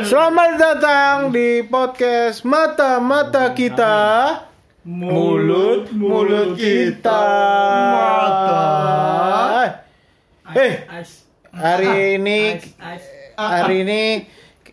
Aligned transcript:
Selamat 0.00 0.56
datang 0.56 1.28
di 1.28 1.60
podcast 1.60 2.40
Mata-mata 2.48 3.52
kita 3.52 3.96
Mulut 4.88 5.92
mulut 5.92 6.56
kita 6.56 7.20
Mata. 7.92 8.64
Eh, 10.56 10.88
hari 11.52 12.16
ini 12.16 12.64
hari 13.36 13.84
ini 13.84 14.02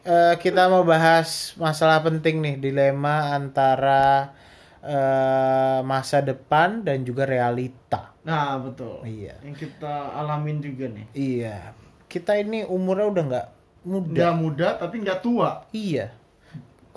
eh, 0.07 0.35
kita 0.39 0.71
mau 0.71 0.87
bahas 0.87 1.51
masalah 1.59 1.99
penting 2.07 2.39
nih 2.39 2.55
dilema 2.63 3.35
antara 3.35 4.31
eh, 4.79 5.83
masa 5.83 6.23
depan 6.23 6.87
dan 6.87 7.03
juga 7.03 7.27
realita. 7.27 8.15
Nah 8.23 8.63
betul. 8.63 9.03
Iya. 9.03 9.43
Yang 9.43 9.67
kita 9.67 10.15
alamin 10.23 10.63
juga 10.63 10.87
nih. 10.87 11.05
Iya, 11.11 11.75
kita 12.07 12.39
ini 12.39 12.63
umurnya 12.63 13.11
udah 13.11 13.23
nggak 13.27 13.56
muda. 13.83 14.09
Udah 14.13 14.31
muda 14.33 14.67
tapi 14.79 15.01
nggak 15.03 15.19
tua. 15.21 15.65
Iya. 15.73 16.13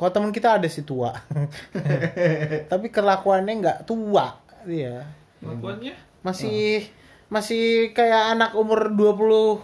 Kalau 0.00 0.10
teman 0.16 0.32
kita 0.32 0.56
ada 0.56 0.64
sih 0.64 0.80
tua. 0.80 1.12
Tapi 2.72 2.88
kelakuannya 2.88 3.52
nggak 3.60 3.78
tua. 3.84 4.40
Iya. 4.64 5.04
Kelakuannya 5.44 5.92
Masih 6.24 6.88
masih 7.28 7.92
kayak 7.92 8.32
anak 8.32 8.56
umur 8.56 8.88
21 8.88 9.60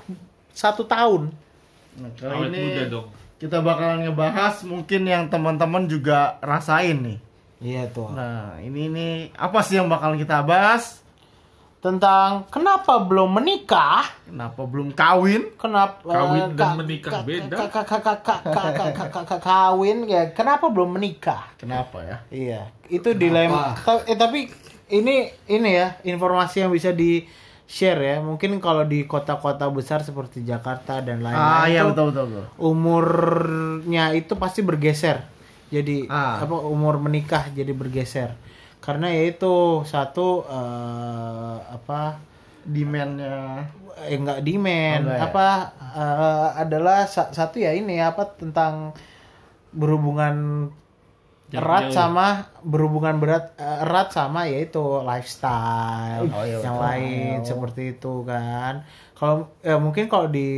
tahun. 0.84 1.22
Nah, 1.96 2.10
kali 2.20 2.32
awet 2.36 2.48
ini 2.52 2.60
muda 2.68 2.84
dong. 2.92 3.08
kita 3.40 3.64
bakalan 3.64 4.04
ngebahas 4.04 4.60
mungkin 4.68 5.08
yang 5.08 5.32
teman-teman 5.32 5.88
juga 5.88 6.36
rasain 6.44 7.00
nih. 7.00 7.18
Iya 7.60 7.82
tuh. 7.88 8.12
Nah 8.12 8.60
ini 8.60 8.92
ini 8.92 9.08
apa 9.32 9.64
sih 9.64 9.80
yang 9.80 9.88
bakalan 9.88 10.20
kita 10.20 10.44
bahas? 10.44 11.00
tentang 11.86 12.50
kenapa 12.50 12.98
belum 12.98 13.38
menikah 13.38 14.10
kenapa 14.26 14.66
belum 14.66 14.90
kawin 14.90 15.54
kenapa 15.54 16.02
kawin 16.02 16.58
dan 16.58 16.74
menikah 16.82 17.22
beda 17.22 17.56
kawin 19.38 19.98
ya 20.10 20.34
kenapa 20.34 20.66
belum 20.66 20.98
menikah 20.98 21.46
kenapa 21.54 22.02
ya 22.02 22.16
iya 22.34 22.60
itu 22.90 23.14
dilema 23.14 23.78
tapi 24.18 24.50
ini 24.90 25.30
ini 25.46 25.70
ya 25.70 25.94
informasi 26.02 26.66
yang 26.66 26.74
bisa 26.74 26.90
di 26.90 27.22
share 27.66 28.02
ya 28.02 28.16
mungkin 28.22 28.58
kalau 28.62 28.86
di 28.86 29.06
kota-kota 29.06 29.66
besar 29.70 30.02
seperti 30.02 30.42
Jakarta 30.42 31.02
dan 31.02 31.22
lain-lain 31.22 31.62
ah, 31.62 31.66
iya, 31.66 31.82
betul, 31.82 32.14
betul, 32.14 32.24
betul. 32.30 32.44
umurnya 32.62 34.14
itu 34.14 34.38
pasti 34.38 34.62
bergeser 34.62 35.22
jadi 35.70 36.06
ah. 36.06 36.42
apa 36.42 36.62
umur 36.62 37.02
menikah 37.02 37.50
jadi 37.50 37.74
bergeser 37.74 38.34
karena 38.86 39.06
yaitu 39.10 39.54
satu 39.92 40.26
eh, 40.46 41.56
apa 41.76 42.00
Demandnya. 42.66 43.66
eh 44.10 44.16
enggak 44.20 44.40
demand 44.46 45.02
Oh, 45.02 45.02
enggak 45.08 45.18
ya? 45.18 45.24
apa 45.26 45.46
eh, 46.02 46.48
adalah 46.62 46.98
sa- 47.14 47.32
satu 47.38 47.56
ya 47.66 47.72
ini 47.80 47.96
apa 48.10 48.22
tentang 48.40 48.74
berhubungan 49.72 50.36
Jarak 51.46 51.62
erat 51.62 51.84
jauh. 51.86 51.94
sama 51.94 52.26
berhubungan 52.66 53.16
berat 53.22 53.44
eh, 53.54 53.78
erat 53.86 54.08
sama 54.10 54.40
yaitu 54.50 54.82
lifestyle 55.06 56.26
Oh, 56.34 56.42
iya, 56.42 56.58
yang 56.58 56.76
betul. 56.76 56.84
lain 56.86 57.36
seperti 57.46 57.82
itu 57.94 58.12
kan 58.26 58.74
kalau 59.18 59.36
ya 59.62 59.76
mungkin 59.78 60.04
kalau 60.12 60.26
di 60.28 60.48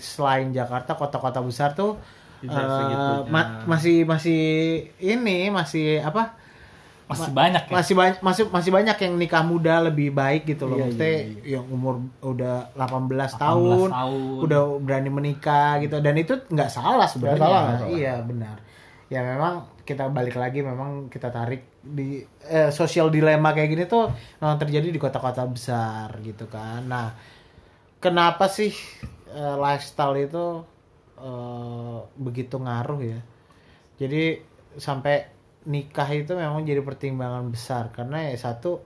selain 0.00 0.48
Jakarta 0.58 0.96
kota-kota 0.96 1.40
besar 1.44 1.76
tuh 1.76 2.00
segitunya. 2.76 3.28
ma- 3.34 3.52
masih 3.70 3.96
masih 4.08 4.40
ini 4.98 5.52
masih 5.52 6.00
apa 6.02 6.34
masih 7.12 7.32
banyak 7.32 7.62
ya? 7.68 7.72
masih 7.72 7.94
banyak 7.94 8.18
masih 8.24 8.42
masih 8.48 8.70
banyak 8.72 8.96
yang 8.96 9.14
nikah 9.20 9.44
muda 9.44 9.74
lebih 9.84 10.08
baik 10.10 10.48
gitu 10.48 10.64
loh. 10.66 10.80
Iya, 10.80 10.84
maksudnya 10.88 11.12
iya, 11.12 11.52
yang 11.60 11.64
umur 11.68 11.94
udah 12.24 12.72
18, 12.74 13.36
18 13.36 13.44
tahun, 13.44 13.88
tahun. 13.92 14.38
udah 14.48 14.62
berani 14.80 15.10
menikah 15.12 15.78
gitu. 15.84 15.96
Dan 16.00 16.14
itu 16.16 16.34
nggak 16.48 16.70
salah 16.72 17.06
sebenarnya. 17.06 17.42
Salah, 17.44 17.62
salah. 17.78 17.88
iya 17.92 18.14
benar. 18.24 18.56
Ya 19.12 19.20
memang 19.20 19.68
kita 19.84 20.08
balik 20.08 20.40
lagi 20.40 20.64
memang 20.64 21.12
kita 21.12 21.28
tarik 21.28 21.82
di 21.82 22.22
eh, 22.48 22.70
sosial 22.72 23.10
dilema 23.10 23.52
kayak 23.52 23.70
gini 23.70 23.84
tuh 23.84 24.08
memang 24.38 24.56
terjadi 24.56 24.88
di 24.88 24.98
kota-kota 24.98 25.44
besar 25.44 26.16
gitu 26.24 26.48
kan. 26.48 26.86
Nah 26.86 27.12
kenapa 28.00 28.48
sih 28.48 28.72
eh, 29.30 29.56
lifestyle 29.60 30.16
itu 30.16 30.46
eh, 31.20 31.98
begitu 32.16 32.56
ngaruh 32.56 33.00
ya? 33.04 33.20
Jadi 34.00 34.52
sampai 34.78 35.41
nikah 35.64 36.08
itu 36.10 36.32
memang 36.34 36.62
jadi 36.62 36.82
pertimbangan 36.82 37.46
besar 37.48 37.94
karena 37.94 38.26
ya 38.26 38.34
satu 38.34 38.82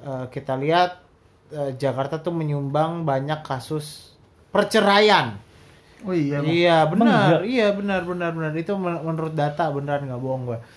eh, 0.00 0.26
kita 0.28 0.56
lihat 0.56 0.90
eh, 1.52 1.72
Jakarta 1.76 2.18
tuh 2.18 2.32
menyumbang 2.32 3.04
banyak 3.04 3.40
kasus 3.42 4.16
perceraian. 4.50 5.36
Oh 6.00 6.16
iya. 6.16 6.40
Iya 6.40 6.78
benar, 6.88 7.44
iya 7.44 7.76
benar 7.76 8.08
benar 8.08 8.32
benar 8.32 8.52
itu 8.56 8.72
men- 8.72 9.04
menurut 9.04 9.36
data 9.36 9.68
beneran 9.68 10.08
nggak 10.08 10.22
bohong 10.22 10.44
gue. 10.48 10.58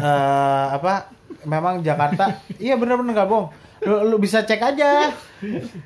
Eh 0.00 0.66
apa? 0.72 1.12
Memang 1.44 1.82
Jakarta, 1.82 2.38
iya 2.56 2.78
benar-benar 2.80 3.12
nggak 3.12 3.28
bohong. 3.28 3.48
Lu, 3.82 4.14
lu 4.14 4.16
bisa 4.16 4.46
cek 4.46 4.62
aja. 4.62 5.10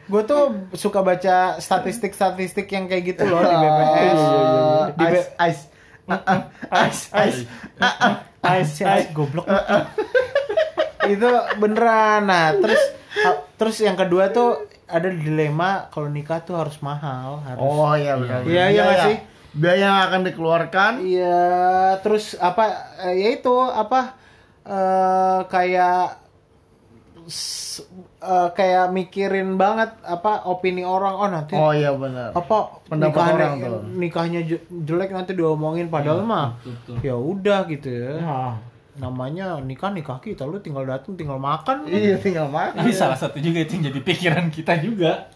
Gue 0.06 0.22
tuh 0.22 0.69
suka 0.77 1.00
baca 1.00 1.56
statistik-statistik 1.56 2.69
yang 2.69 2.87
kayak 2.87 3.16
gitu 3.16 3.25
loh 3.25 3.41
di 3.41 3.56
BPS. 3.65 4.21
Di 4.95 5.05
B- 5.11 5.16
Ice 5.16 5.28
ice. 5.41 5.62
Ah, 6.06 6.47
Ice 6.87 7.11
ice. 7.11 7.41
Ice, 8.47 8.83
ice, 8.83 9.09
goblok. 9.11 9.47
itu 11.12 11.31
beneran. 11.59 12.27
Nah, 12.27 12.55
terus 12.59 12.83
terus 13.59 13.77
yang 13.83 13.99
kedua 13.99 14.31
tuh 14.31 14.66
ada 14.87 15.11
dilema 15.11 15.91
kalau 15.91 16.06
nikah 16.06 16.43
tuh 16.47 16.55
harus 16.59 16.78
mahal, 16.78 17.43
harus 17.43 17.59
Oh 17.59 17.95
iya 17.99 18.15
benar. 18.15 18.47
Iya, 18.47 18.65
iya 18.71 18.84
sih? 19.11 19.16
Biaya 19.56 19.89
yang 19.89 19.99
akan 20.12 20.21
dikeluarkan 20.28 20.93
Iya, 21.00 21.41
terus 22.05 22.37
apa 22.37 22.93
eh, 23.09 23.15
ya 23.25 23.28
itu 23.41 23.56
apa 23.56 24.12
eh, 24.69 25.41
kayak 25.49 26.25
eh, 27.26 28.48
kayak 28.50 28.87
mikirin 28.88 29.54
banget 29.54 29.92
apa 30.00 30.44
opini 30.44 30.82
orang 30.82 31.14
oh 31.14 31.28
nanti 31.28 31.53
Oh 31.53 31.70
iya 31.70 31.91
benar. 31.92 32.31
apa 32.31 32.81
Pendapat 32.84 33.10
nikahnya, 33.12 33.34
orang 33.37 33.53
tuh. 33.60 33.81
nikahnya 33.92 34.41
je- 34.42 34.64
jelek 34.81 35.10
nanti 35.10 35.32
diomongin 35.32 35.86
padahal 35.86 36.22
mah 36.22 36.54
betul. 36.59 36.97
ya 37.00 37.15
udah 37.15 37.66
gitu 37.66 37.88
ya 37.88 38.12
Ah, 38.20 38.54
namanya 38.97 39.59
nikah 39.60 39.91
nikah 39.91 40.19
kita 40.19 40.42
lu 40.42 40.56
tinggal 40.56 40.82
datang 40.82 41.12
tinggal 41.15 41.36
makan 41.36 41.84
Iya 41.84 42.16
tinggal 42.16 42.48
makan. 42.48 42.78
Tapi 42.78 42.91
salah 42.91 43.15
satu 43.15 43.36
juga 43.36 43.60
itu 43.60 43.75
yang 43.75 43.84
jadi 43.86 44.00
pikiran 44.00 44.47
kita 44.48 44.78
juga. 44.78 45.28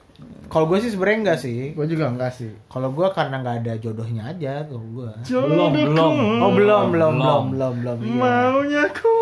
kalau 0.46 0.66
gue 0.66 0.78
sih 0.78 0.90
sebenarnya 0.90 1.18
enggak 1.22 1.38
sih 1.38 1.72
Gue 1.72 1.86
juga 1.86 2.06
enggak 2.06 2.32
sih. 2.34 2.50
kalau 2.66 2.88
gue 2.88 3.06
karena 3.10 3.38
nggak 3.38 3.56
ada 3.60 3.72
jodohnya 3.78 4.22
aja 4.26 4.52
kalau 4.62 4.82
gue 4.84 5.10
Belum, 5.26 5.70
belum. 5.70 6.12
oh 6.40 6.50
belum 6.50 6.84
belum 6.88 6.90
belum 6.90 7.12
Belum. 7.14 7.42
belum 7.50 7.72
belum 7.78 7.96
iya. 8.00 8.16
Maunya 8.16 8.84
ku. 8.90 9.14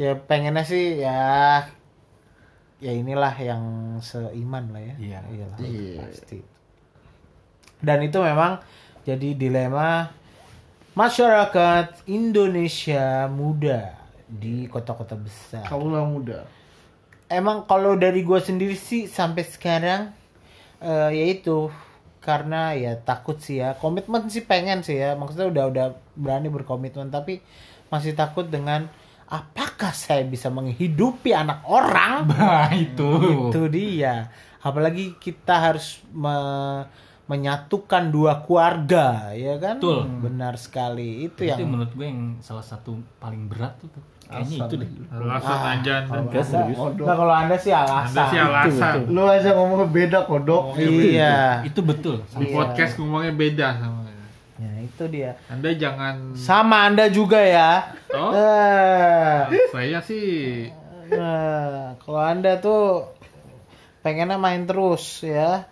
Ya 0.00 0.16
pengennya 0.16 0.64
sih 0.64 0.96
ya 0.96 1.20
ya 2.80 2.92
inilah 2.96 3.36
yang 3.36 3.62
seiman 4.00 4.72
lah 4.72 4.80
ya 4.80 4.94
Iya. 4.96 5.18
Iyalah, 5.28 5.58
Iya. 5.60 6.00
pasti 6.00 6.38
dan 7.80 8.00
itu 8.00 8.16
memang 8.16 8.64
jadi 9.04 9.36
dilema 9.36 10.08
masyarakat 10.92 12.08
Indonesia 12.08 13.28
muda 13.28 13.94
di 14.24 14.64
kota-kota 14.66 15.16
besar 15.16 15.64
Kaulah 15.64 16.04
muda. 16.04 16.44
emang 17.28 17.64
kalau 17.64 17.94
dari 17.94 18.20
gue 18.20 18.40
sendiri 18.40 18.74
sih 18.74 19.04
sampai 19.06 19.44
sekarang 19.44 20.12
eh 20.80 21.10
yaitu 21.12 21.68
karena 22.20 22.72
ya 22.72 22.96
takut 22.96 23.36
sih 23.36 23.60
ya 23.60 23.76
komitmen 23.76 24.28
sih 24.28 24.44
pengen 24.44 24.80
sih 24.80 24.96
ya 24.96 25.16
maksudnya 25.16 25.48
udah 25.48 25.64
udah 25.68 25.86
berani 26.16 26.48
berkomitmen 26.48 27.08
tapi 27.08 27.40
masih 27.88 28.12
takut 28.12 28.44
dengan 28.44 28.88
apakah 29.30 29.90
saya 29.90 30.22
bisa 30.22 30.50
menghidupi 30.50 31.30
anak 31.32 31.62
orang 31.64 32.26
Nah, 32.30 32.68
itu. 32.70 33.10
itu 33.46 33.62
dia 33.66 34.28
apalagi 34.60 35.16
kita 35.16 35.70
harus 35.70 36.02
me- 36.10 36.84
menyatukan 37.24 38.10
dua 38.10 38.42
keluarga 38.42 39.30
ya 39.32 39.54
kan 39.56 39.78
Betul. 39.78 40.02
benar 40.20 40.58
sekali 40.58 41.24
itu 41.24 41.40
Itu 41.40 41.54
yang 41.54 41.70
menurut 41.70 41.94
gue 41.94 42.02
yang 42.02 42.22
salah 42.40 42.60
satu 42.60 42.98
paling 43.16 43.46
berat 43.46 43.78
tuh. 43.78 43.86
tuh. 43.88 44.02
Kayaknya 44.26 44.56
itu 44.62 44.74
deh. 44.76 44.90
Alasan 45.10 45.58
aja 45.72 45.94
anda. 46.06 46.38
nah 47.02 47.14
kalau 47.14 47.34
anda 47.34 47.56
sih 47.56 47.70
alasan 47.70 48.14
Anda 48.14 48.22
sih 48.26 48.38
alasan. 48.38 48.94
Lu 49.08 49.26
aja 49.26 49.50
ngomongnya 49.52 49.88
beda 49.88 50.18
kodok. 50.22 50.74
iya 50.76 51.62
Itu 51.62 51.82
betul. 51.82 52.22
Di 52.32 52.46
podcast 52.48 52.94
ngomongnya 52.94 53.30
beda 53.32 53.66
sama. 53.76 53.99
Itu 55.00 55.08
dia 55.10 55.32
Anda 55.48 55.72
jangan. 55.72 56.36
sama 56.36 56.84
anda 56.84 57.08
juga 57.08 57.40
ya 57.40 57.88
Oh, 58.12 58.36
Eh, 58.36 59.64
saya 59.72 59.98
sih. 60.02 60.68
eh, 61.08 61.84
kalau 61.96 62.20
anda 62.20 62.60
tuh 62.60 63.08
pengennya 64.00 64.36
main 64.36 64.68
terus 64.68 65.24
ya 65.24 65.64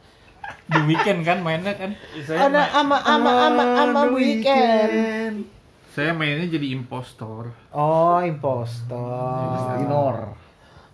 Di 0.64 0.80
weekend 0.82 1.20
kan 1.22 1.40
mainnya 1.40 1.76
kan. 1.76 1.92
Saya, 2.19 2.48
ada 2.48 2.62
main- 2.64 2.72
ama 2.75 2.96
ama 2.98 3.30
ama 3.44 3.64
ama 3.82 4.00
weekend 4.08 5.44
saya 5.90 6.14
mainnya 6.14 6.48
jadi 6.48 6.72
impostor. 6.72 7.52
oh 7.69 8.22
impostor 8.22 9.76
Inor. 9.78 10.32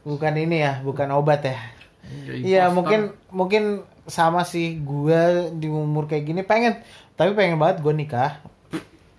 bukan 0.02 0.34
ini 0.34 0.58
ya 0.60 0.82
bukan 0.82 1.06
obat 1.12 1.44
ya 1.44 1.54
Ya, 2.04 2.34
Iya 2.34 2.62
impostor. 2.66 2.74
mungkin 2.74 3.00
mungkin 3.30 3.64
sama 4.04 4.44
sih 4.44 4.80
gue 4.84 5.52
di 5.56 5.68
umur 5.68 6.04
kayak 6.04 6.24
gini 6.28 6.42
pengen 6.44 6.80
tapi 7.14 7.30
pengen 7.32 7.56
banget 7.62 7.80
gue 7.80 7.94
nikah. 7.94 8.42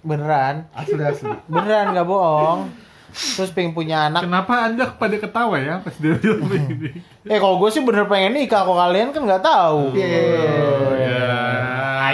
Beneran. 0.05 0.69
Asli 0.75 1.01
asli. 1.01 1.31
beneran 1.49 1.95
nggak 1.95 2.07
bohong. 2.07 2.69
Terus 3.15 3.49
pengen 3.55 3.71
punya 3.71 4.11
anak. 4.11 4.27
Kenapa 4.27 4.67
anda 4.67 4.91
pada 4.91 5.15
ketawa 5.15 5.55
ya 5.55 5.79
pas 5.79 5.95
dia 5.95 6.19
bilang 6.19 6.45
begini? 6.51 6.99
eh 7.31 7.37
kalau 7.39 7.57
gue 7.63 7.69
sih 7.71 7.79
bener 7.79 8.05
pengen 8.11 8.35
nikah 8.35 8.67
kok 8.67 8.75
kalian 8.75 9.15
kan 9.15 9.21
nggak 9.23 9.43
tahu. 9.43 9.95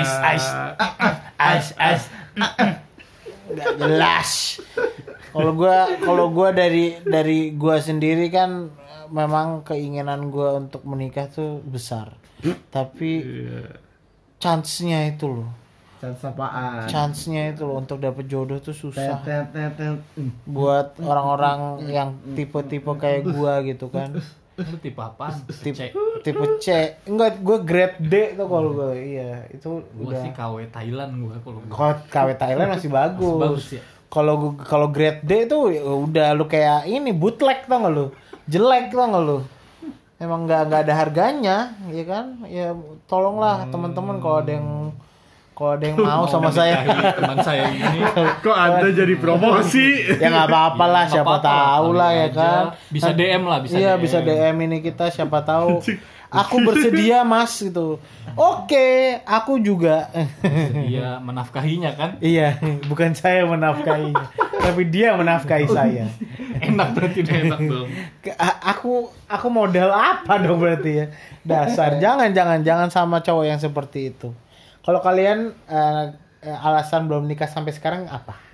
Ice, 0.01 0.15
ice. 0.38 0.50
Ice, 1.41 1.69
ice. 1.75 2.06
nggak 3.51 3.71
jelas 3.75 4.29
kalau 5.31 5.51
gue 5.54 5.75
kalau 6.00 6.25
gue 6.30 6.50
dari 6.51 6.86
dari 7.01 7.39
gue 7.51 7.75
sendiri 7.78 8.28
kan 8.28 8.68
memang 9.10 9.62
keinginan 9.62 10.28
gue 10.28 10.50
untuk 10.57 10.83
menikah 10.83 11.28
tuh 11.28 11.60
besar 11.62 12.16
tapi 12.68 13.24
chance-nya 14.38 15.07
itu 15.07 15.28
loh 15.30 15.50
Dan 15.98 16.18
sapaan. 16.18 16.88
chance-nya 16.88 17.51
itu 17.51 17.62
loh 17.62 17.78
untuk 17.78 17.98
dapet 17.98 18.25
jodoh 18.25 18.57
tuh 18.57 18.74
susah 18.74 19.22
tet, 19.22 19.45
tet, 19.51 19.72
tet. 19.75 19.98
Hmm. 20.16 20.33
buat 20.44 20.98
orang-orang 20.98 21.60
yang 21.88 22.10
tipe-tipe 22.33 22.89
kayak 22.95 23.28
gua 23.28 23.62
gitu 23.62 23.88
kan 23.88 24.18
Lu 24.51 24.78
tipe 24.78 25.00
apaan? 25.00 25.33
tipe 25.48 25.74
C. 25.74 25.89
tipe 26.22 26.45
C 26.57 26.68
enggak 27.06 27.39
gue 27.39 27.57
grade 27.62 27.98
D 28.00 28.13
tuh 28.33 28.45
kalau 28.45 28.74
gue 28.74 28.92
iya 28.98 29.45
itu 29.48 29.69
Gua 29.92 30.06
udah 30.07 30.19
sih 30.19 30.31
KW 30.31 30.56
Thailand 30.68 31.12
gua 31.19 31.36
kalau 31.39 31.60
KW 32.06 32.30
Thailand 32.36 32.69
masih 32.72 32.89
bagus 32.89 33.38
bagus 33.38 33.68
ya. 33.72 33.83
Kalau 34.12 34.60
kalau 34.60 34.92
grade 34.92 35.24
D 35.24 35.48
tuh 35.48 35.72
ya 35.72 35.81
udah 35.88 36.36
lu 36.36 36.46
kayak 36.46 36.84
ini 36.86 37.16
bootleg 37.16 37.63
tau 37.66 37.88
gak 37.88 37.94
lu 37.96 38.06
jelek 38.46 38.92
tau 38.92 39.08
gak 39.08 39.24
lu 39.24 39.38
emang 40.22 40.46
nggak 40.46 40.62
nggak 40.69 40.81
ada 40.86 40.94
harganya 40.94 41.58
ya 41.90 42.04
kan 42.06 42.25
ya 42.46 42.78
tolonglah 43.10 43.66
teman-teman 43.72 44.22
kalau 44.22 44.38
ada 44.44 44.52
yang 44.54 44.69
kalau 45.58 45.78
ada 45.78 45.86
yang 45.88 45.98
mau 45.98 46.25
sama 46.25 46.50
saya 46.50 46.81
teman 47.13 47.38
saya 47.46 47.69
ini. 47.69 48.02
Kok 48.46 48.56
anda 48.56 48.88
jadi 48.90 49.13
promosi? 49.18 50.18
ya 50.18 50.28
nggak 50.30 50.48
apa-apa 50.50 50.86
lah 50.90 51.04
siapa 51.06 51.38
apa-apa, 51.38 51.46
tahu 51.46 51.88
lah 51.94 52.10
ya 52.14 52.28
aja. 52.30 52.34
kan 52.34 52.64
Bisa 52.90 53.10
DM 53.14 53.44
lah, 53.46 53.60
bisa 53.62 53.75
iya 53.78 53.94
DM. 53.94 54.02
bisa 54.02 54.18
DM 54.25 54.56
ini 54.66 54.78
kita 54.81 55.10
siapa 55.14 55.42
tahu 55.46 55.81
aku 56.31 56.56
bersedia 56.68 57.28
mas 57.28 57.54
gitu. 57.60 58.00
Oke 58.39 59.19
aku 59.28 59.60
juga. 59.60 60.07
Iya, 60.88 61.19
menafkahinya 61.19 61.92
kan. 61.94 62.10
iya 62.24 62.57
bukan 62.88 63.12
saya 63.12 63.44
menafkahinya 63.44 64.31
tapi 64.63 64.88
dia 64.88 65.13
menafkahi 65.19 65.68
saya. 65.68 66.07
Enak 66.62 66.88
berarti 66.95 67.18
udah 67.22 67.38
enak 67.45 67.60
dong. 67.68 67.89
Aku 68.63 69.12
aku 69.28 69.48
modal 69.51 69.92
apa 69.92 70.39
dong 70.39 70.57
berarti 70.57 70.92
ya? 71.04 71.06
Dasar 71.44 72.00
jangan 72.00 72.31
jangan 72.31 72.63
jangan 72.63 72.88
sama 72.88 73.19
cowok 73.19 73.45
yang 73.45 73.60
seperti 73.60 74.16
itu. 74.16 74.31
Kalau 74.81 75.04
kalian 75.04 75.54
eh, 75.69 76.06
alasan 76.42 77.06
belum 77.06 77.30
nikah 77.30 77.45
sampai 77.45 77.75
sekarang 77.75 78.10
apa 78.10 78.50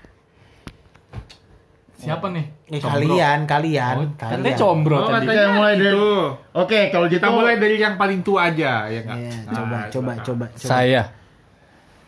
Siapa 1.98 2.30
nih? 2.30 2.46
Eh, 2.68 2.78
Combro. 2.78 2.94
kalian 2.94 3.40
kalian 3.44 3.96
Oh, 3.96 4.08
kalian 4.14 4.38
katanya 4.38 4.54
combro 4.56 4.96
Oh, 4.96 5.10
tadi. 5.10 5.26
katanya 5.26 5.46
mulai 5.52 5.74
dari- 5.74 5.90
itu. 5.90 6.10
Oke, 6.54 6.80
kalau 6.88 7.06
gitu 7.06 7.18
Kita 7.18 7.30
mulai 7.32 7.56
dari 7.58 7.76
yang 7.76 7.96
paling 7.96 8.20
tua 8.22 8.42
aja, 8.48 8.86
ya 8.86 9.00
nggak? 9.02 9.18
Iya, 9.18 9.34
Nah, 9.34 9.52
coba 9.52 9.78
coba 9.90 10.12
silakan. 10.14 10.22
coba 10.24 10.46
coba 10.48 10.68
Saya. 10.70 11.04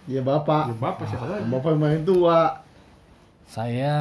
Ya 0.06 0.22
bapak. 0.22 0.64
Ya, 0.64 0.76
Bapak 0.76 1.06
siapa 1.06 1.26
lagi? 1.28 1.46
Bapak 1.48 1.70
yang 1.70 1.82
paling 1.82 2.04
tua. 2.04 2.40
Saya, 3.46 3.94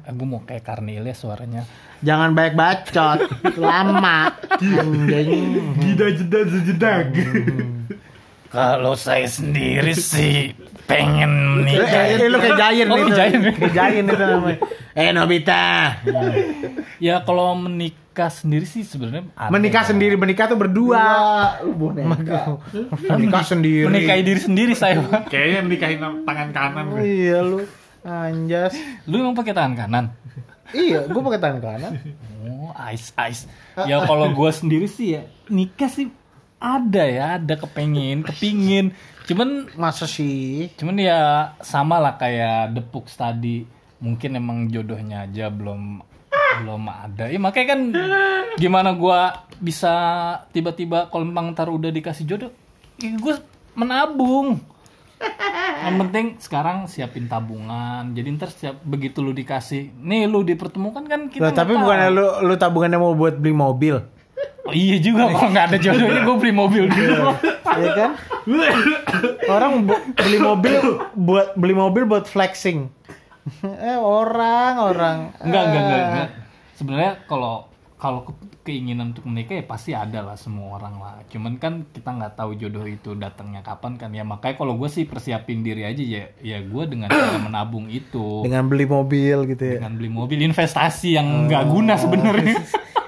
eh, 0.00 0.10
gue 0.10 0.24
mau 0.24 0.42
kayak 0.42 0.64
Karnil 0.64 1.02
ya 1.04 1.14
suaranya. 1.14 1.62
Jangan 2.00 2.34
banyak 2.34 2.54
bacot, 2.54 3.18
lama. 3.56 4.34
Anjing. 4.50 5.78
Gida 5.78 6.06
jeda 6.10 6.40
sejedak. 6.44 7.06
Kalau 8.46 8.94
saya 8.94 9.26
sendiri 9.26 9.94
sih 9.94 10.58
pengen 10.90 11.32
Eh, 11.70 12.18
eh, 12.18 12.28
lu 12.28 12.42
kayak 12.42 12.58
Giant 12.58 12.90
Oh, 12.90 12.98
itu. 12.98 13.14
Ya? 13.14 13.26
Kayak 13.30 13.72
Giant 13.72 14.06
itu 14.10 14.24
namanya. 14.24 14.58
Eh 14.98 15.08
Nobita. 15.14 15.94
Ya 16.98 17.22
kalau 17.22 17.54
menikah 17.54 18.28
sendiri 18.28 18.66
sih 18.66 18.82
sebenarnya. 18.82 19.30
Menikah 19.48 19.86
sendiri, 19.86 20.18
menikah 20.18 20.50
tuh 20.50 20.58
berdua. 20.58 21.04
Lu 21.62 21.72
boneka. 21.78 22.58
Menikah 23.06 23.44
sendiri. 23.46 23.86
Menikahi 23.86 24.22
diri 24.26 24.40
sendiri 24.42 24.72
saya. 24.74 24.98
Pak. 25.00 25.30
Kayaknya 25.30 25.60
nikahin 25.70 25.98
tangan 26.26 26.48
kanan. 26.50 26.84
Oh, 26.90 26.98
iya 26.98 27.38
lu. 27.40 27.62
Anjas. 28.02 28.74
Lu 29.06 29.20
emang 29.20 29.36
pakai 29.36 29.52
tangan 29.54 29.76
kanan? 29.76 30.04
Iya, 30.70 31.10
gua 31.10 31.22
pakai 31.30 31.40
tangan 31.42 31.60
kanan. 31.60 31.92
Oh, 32.46 32.72
ice 32.90 33.12
ice. 33.30 33.42
Ya 33.86 34.02
kalau 34.06 34.32
gue 34.32 34.50
sendiri 34.50 34.86
sih 34.88 35.18
ya 35.18 35.22
nikah 35.50 35.90
sih 35.90 36.08
ada 36.60 37.04
ya, 37.08 37.26
ada 37.40 37.54
kepengen, 37.56 38.22
kepingin. 38.24 38.92
Cuman 39.30 39.70
Masa 39.78 40.10
sih? 40.10 40.74
cuman 40.74 40.98
ya 40.98 41.54
sama 41.62 42.02
lah 42.02 42.18
kayak 42.18 42.74
depuk 42.74 43.06
tadi. 43.06 43.62
Mungkin 44.02 44.34
emang 44.34 44.66
jodohnya 44.66 45.30
aja 45.30 45.46
belum 45.54 46.02
belum 46.60 46.82
ada. 46.90 47.30
Ya 47.30 47.38
makanya 47.38 47.78
kan 47.78 47.80
gimana 48.58 48.90
gua 48.98 49.46
bisa 49.62 49.92
tiba-tiba 50.50 51.06
kalau 51.12 51.22
memang 51.22 51.54
ntar 51.54 51.70
udah 51.70 51.92
dikasih 51.94 52.24
jodoh, 52.26 52.50
ya 52.98 53.12
gue 53.14 53.34
menabung. 53.78 54.58
Yang 55.84 55.96
penting 56.00 56.26
sekarang 56.40 56.88
siapin 56.88 57.28
tabungan. 57.28 58.16
Jadi 58.16 58.28
ntar 58.40 58.50
siap 58.50 58.80
begitu 58.82 59.20
lu 59.20 59.36
dikasih, 59.36 59.92
nih 60.00 60.24
lu 60.24 60.40
dipertemukan 60.42 61.04
kan 61.04 61.28
kita 61.28 61.44
Loh, 61.44 61.52
tapi 61.52 61.76
tahu. 61.76 61.86
lu 62.08 62.26
lu 62.48 62.54
tabungannya 62.56 62.98
mau 62.98 63.12
buat 63.12 63.36
beli 63.36 63.52
mobil. 63.52 64.00
Oh, 64.70 64.72
iya 64.72 64.96
juga 64.96 65.26
kalau 65.28 65.50
nggak 65.50 65.66
ada 65.66 65.78
jodohnya 65.78 66.20
gue 66.22 66.36
beli 66.38 66.54
mobil 66.54 66.84
dulu. 66.86 67.34
Iya 67.68 67.90
kan? 67.92 68.10
Orang 69.46 69.72
beli 70.14 70.38
mobil 70.38 70.78
buat 71.12 71.46
beli 71.54 71.74
mobil 71.74 72.02
buat 72.04 72.24
flexing. 72.24 72.86
eh 73.64 73.96
orang 73.96 74.74
orang. 74.78 75.18
Enggak, 75.40 75.62
enggak, 75.64 75.82
enggak, 75.82 75.98
Ah. 75.98 76.08
enggak. 76.08 76.28
Sebenarnya 76.72 77.12
kalau 77.24 77.66
kalau 77.96 78.20
ke- 78.22 78.36
keinginan 78.62 79.10
untuk 79.10 79.26
menikah 79.26 79.52
ya 79.54 79.64
pasti 79.66 79.92
ada 79.92 80.22
lah 80.22 80.32
semua 80.34 80.78
orang 80.78 80.96
lah. 80.96 81.14
Cuman 81.26 81.56
kan 81.56 81.84
kita 81.86 82.10
nggak 82.10 82.32
tahu 82.34 82.54
jodoh 82.54 82.86
itu 82.86 83.12
datangnya 83.14 83.60
kapan 83.60 83.96
kan 83.96 84.08
ya. 84.10 84.22
Makanya 84.22 84.54
kalau 84.54 84.72
gue 84.74 84.88
sih 84.88 85.04
persiapin 85.04 85.60
diri 85.60 85.82
aja 85.82 86.00
ya. 86.00 86.24
Ya 86.38 86.58
gue 86.58 86.84
dengan 86.86 87.08
cara 87.08 87.36
menabung 87.42 87.88
itu. 87.88 88.40
Dengan 88.40 88.64
beli 88.66 88.86
mobil 88.86 89.44
gitu 89.46 89.60
ya. 89.62 89.76
Dengan 89.78 89.94
beli 89.94 90.10
mobil 90.10 90.38
investasi 90.42 91.08
yang 91.12 91.26
nggak 91.44 91.64
guna 91.66 91.94
sebenarnya. 91.96 92.56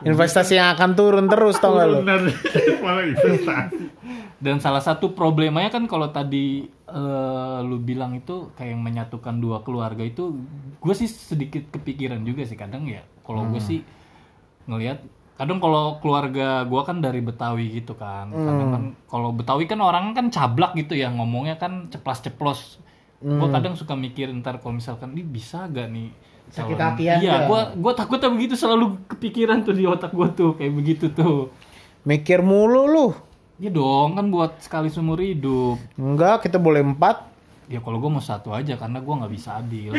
Investasi 0.03 0.59
yang 0.59 0.75
akan 0.75 0.91
turun 0.99 1.27
terus 1.31 1.57
tau 1.63 1.79
gak 1.79 1.87
lu? 1.87 1.97
Benar. 2.03 2.21
Malah 2.85 3.05
investasi. 3.07 3.85
Dan 4.43 4.59
salah 4.59 4.83
satu 4.83 5.15
problemanya 5.15 5.71
kan 5.71 5.87
kalau 5.87 6.11
tadi 6.11 6.67
eh, 6.67 7.59
lu 7.63 7.79
bilang 7.79 8.19
itu 8.19 8.51
kayak 8.59 8.75
yang 8.75 8.83
menyatukan 8.83 9.39
dua 9.39 9.63
keluarga 9.63 10.03
itu, 10.03 10.35
gue 10.83 10.95
sih 10.99 11.07
sedikit 11.07 11.71
kepikiran 11.71 12.27
juga 12.27 12.43
sih 12.43 12.59
kadang 12.59 12.91
ya. 12.91 13.07
Kalau 13.23 13.47
gue 13.47 13.63
sih 13.63 13.87
ngelihat 14.67 14.99
kadang 15.39 15.63
kalau 15.63 16.03
keluarga 16.03 16.67
gue 16.67 16.83
kan 16.83 16.99
dari 16.99 17.23
Betawi 17.23 17.71
gitu 17.83 17.95
kan, 17.95 18.35
kadang 18.35 18.69
kan 18.75 18.85
kalau 19.07 19.31
Betawi 19.31 19.71
kan 19.71 19.79
orang 19.79 20.11
kan 20.11 20.29
cablak 20.35 20.75
gitu 20.75 20.99
ya 20.99 21.11
ngomongnya 21.15 21.55
kan 21.63 21.87
ceplas-ceplos. 21.91 22.83
Gue 23.23 23.49
kadang 23.49 23.73
suka 23.73 23.95
mikir 23.95 24.27
ntar 24.37 24.59
kalau 24.59 24.75
misalkan 24.75 25.11
ini 25.11 25.23
bisa 25.23 25.65
gak 25.65 25.89
nih 25.89 26.11
Sakit 26.49 26.75
calon- 26.75 26.83
hatian 26.93 27.17
Iya, 27.19 27.33
ya? 27.33 27.47
gue 27.47 27.61
gue 27.79 27.93
takutnya 27.95 28.29
begitu 28.29 28.55
selalu 28.55 28.99
kepikiran 29.07 29.63
tuh 29.63 29.73
di 29.73 29.85
otak 29.85 30.11
gue 30.11 30.29
tuh 30.33 30.51
kayak 30.53 30.73
begitu 30.73 31.07
tuh. 31.09 31.49
Mikir 32.03 32.41
mulu 32.41 32.83
lu. 32.85 33.07
Ya 33.57 33.71
dong 33.71 34.13
kan 34.13 34.27
buat 34.27 34.59
sekali 34.59 34.89
seumur 34.89 35.17
hidup. 35.17 35.79
Enggak, 35.95 36.43
kita 36.43 36.59
boleh 36.59 36.83
empat. 36.83 37.31
Ya 37.67 37.79
kalau 37.79 37.97
gue 37.97 38.11
mau 38.11 38.21
satu 38.21 38.51
aja 38.51 38.75
karena 38.75 38.99
gue 38.99 39.15
nggak 39.15 39.33
bisa 39.33 39.57
adil. 39.57 39.95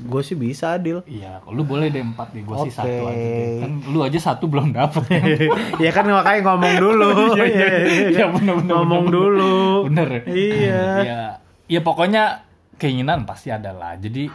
Gue 0.00 0.22
sih 0.22 0.32
bisa 0.32 0.72
adil. 0.72 1.02
Iya, 1.04 1.42
kalau 1.42 1.52
lu 1.52 1.64
boleh 1.66 1.86
deh 1.86 2.00
empat 2.00 2.30
deh, 2.30 2.40
gue 2.40 2.56
sih 2.56 2.70
Oke. 2.70 2.78
satu 2.80 3.02
aja 3.04 3.18
deh. 3.20 3.58
Kan 3.60 3.72
lu 3.84 3.98
aja 4.00 4.18
satu 4.22 4.44
belum 4.46 4.70
dapet 4.70 5.02
kan? 5.04 5.26
ya 5.84 5.90
kan 5.90 6.06
makanya 6.06 6.40
ngomong 6.46 6.74
dulu. 6.78 7.10
Iya, 7.34 7.44
iya, 7.44 7.68
iya, 8.08 8.24
bener, 8.30 8.54
bener, 8.56 8.72
ngomong 8.72 9.04
bener, 9.04 9.16
dulu. 9.20 9.56
Bener. 9.84 10.08
Iya. 10.24 10.82
Ya, 11.02 11.20
ya 11.66 11.80
pokoknya 11.82 12.43
keinginan 12.84 13.24
pasti 13.24 13.48
ada 13.48 13.72
lah. 13.72 13.96
Jadi 13.96 14.28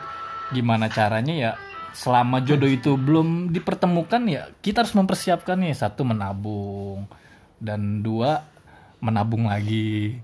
gimana 0.49 0.89
caranya 0.89 1.29
ya 1.31 1.51
selama 1.91 2.41
jodoh 2.41 2.65
itu 2.65 2.93
belum 2.95 3.49
dipertemukan 3.49 4.21
ya 4.25 4.49
kita 4.57 4.81
harus 4.81 4.93
mempersiapkan 4.93 5.57
nih 5.57 5.73
satu 5.73 6.01
menabung 6.01 7.05
dan 7.57 8.01
dua 8.01 8.45
menabung 8.97 9.45
lagi 9.45 10.17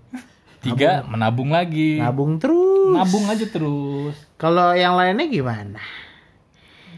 tiga 0.61 1.01
menabung 1.03 1.49
lagi 1.49 1.97
Nabung 1.97 2.37
terus. 2.37 2.89
nabung 2.91 3.25
aja 3.25 3.45
terus 3.45 4.13
Kalau 4.35 4.73
yang 4.73 4.93
lainnya 4.93 5.25
gimana? 5.25 5.81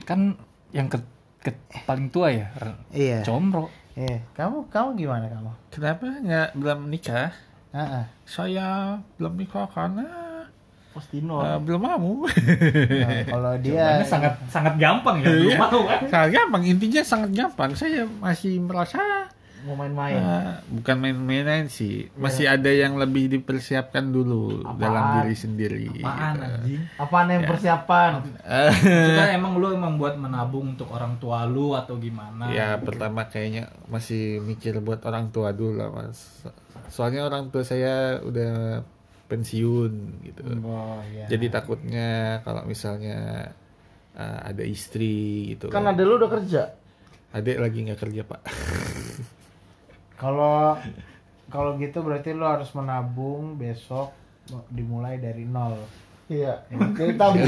kan 0.03 0.36
yang 0.72 0.88
ke, 0.88 1.00
ke- 1.41 1.60
paling 1.84 2.07
tua 2.07 2.27
ya 2.29 2.48
Iya. 2.91 3.24
Comro 3.24 3.67
Iya. 3.91 4.24
Kamu 4.31 4.67
kamu 4.67 4.89
gimana 4.96 5.25
kamu? 5.27 5.51
Kenapa 5.67 6.05
nggak 6.05 6.50
belum 6.53 6.79
nikah? 6.86 7.34
Heeh. 7.72 8.03
Saya 8.24 8.67
belum 9.15 9.34
nikah 9.34 9.65
karena 9.67 10.05
Postino. 10.98 11.46
eh, 11.46 11.60
belum 11.62 11.82
mau. 11.86 12.25
Nah, 12.25 13.22
kalau 13.30 13.54
dia 13.66 14.01
sangat 14.01 14.34
sangat 14.50 14.74
gampang 14.82 15.22
ya 15.22 15.30
belum 15.30 15.54
mau 15.62 15.80
kan 15.86 16.00
Sangat 16.10 16.30
gampang, 16.34 16.62
intinya 16.66 17.01
sangat 17.06 17.30
gampang. 17.38 17.72
Saya 17.77 18.10
masih 18.18 18.58
merasa 18.58 19.30
mau 19.68 19.75
main-main. 19.75 20.16
Ah, 20.16 20.63
bukan 20.72 20.96
main-mainan 20.96 21.68
sih. 21.68 22.08
Masih 22.16 22.48
ada 22.48 22.72
yang 22.72 22.96
lebih 22.96 23.27
dipersiapkan 23.27 24.16
dulu 24.16 24.63
dalam 24.80 25.20
diri 25.20 25.36
sendiri. 25.36 25.86
Apaan 26.00 26.34
gitu. 26.39 26.46
anjing? 26.48 26.82
Apaan 26.96 27.27
yang 27.27 27.44
persiapan? 27.44 28.12
Eh, 28.48 28.72
Maksudnya 29.04 29.27
emang 29.36 29.60
lu 29.60 29.68
emang 29.75 30.00
buat 30.00 30.16
menabung 30.16 30.72
untuk 30.77 30.88
orang 30.96 31.20
tua 31.20 31.44
lu 31.44 31.75
atau 31.75 32.00
gimana? 32.00 32.48
ya 32.48 32.80
pertama 32.80 33.27
kayaknya 33.27 33.68
masih 33.92 34.39
mikir 34.39 34.80
buat 34.80 35.04
orang 35.04 35.36
tua 35.36 35.51
dulu 35.51 35.75
lah 35.84 35.92
mas. 35.92 36.48
Soalnya 36.88 37.27
orang 37.27 37.51
tua 37.51 37.68
saya 37.68 38.24
udah 38.24 38.82
pensiun 39.27 40.24
gitu. 40.24 40.41
Oh 40.63 41.00
iya. 41.12 41.27
Jadi 41.27 41.51
takutnya 41.51 42.39
kalau 42.48 42.63
misalnya 42.63 43.51
uh, 44.15 44.39
ada 44.48 44.63
istri 44.63 45.53
gitu. 45.55 45.67
Kan 45.67 45.86
ada 45.86 46.01
lu 46.01 46.15
udah 46.15 46.31
kerja. 46.31 46.74
Adek 47.36 47.60
lagi 47.60 47.77
nggak 47.84 48.00
kerja 48.00 48.22
pak. 48.24 48.41
Kalau 50.17 50.74
kalau 51.53 51.77
gitu 51.77 52.01
berarti 52.01 52.34
lo 52.34 52.50
harus 52.50 52.74
menabung 52.74 53.53
besok 53.53 54.10
dimulai 54.74 55.22
dari 55.22 55.46
nol. 55.46 55.77
Iya. 56.27 56.65
Jadi 56.74 57.13
tabung. 57.15 57.39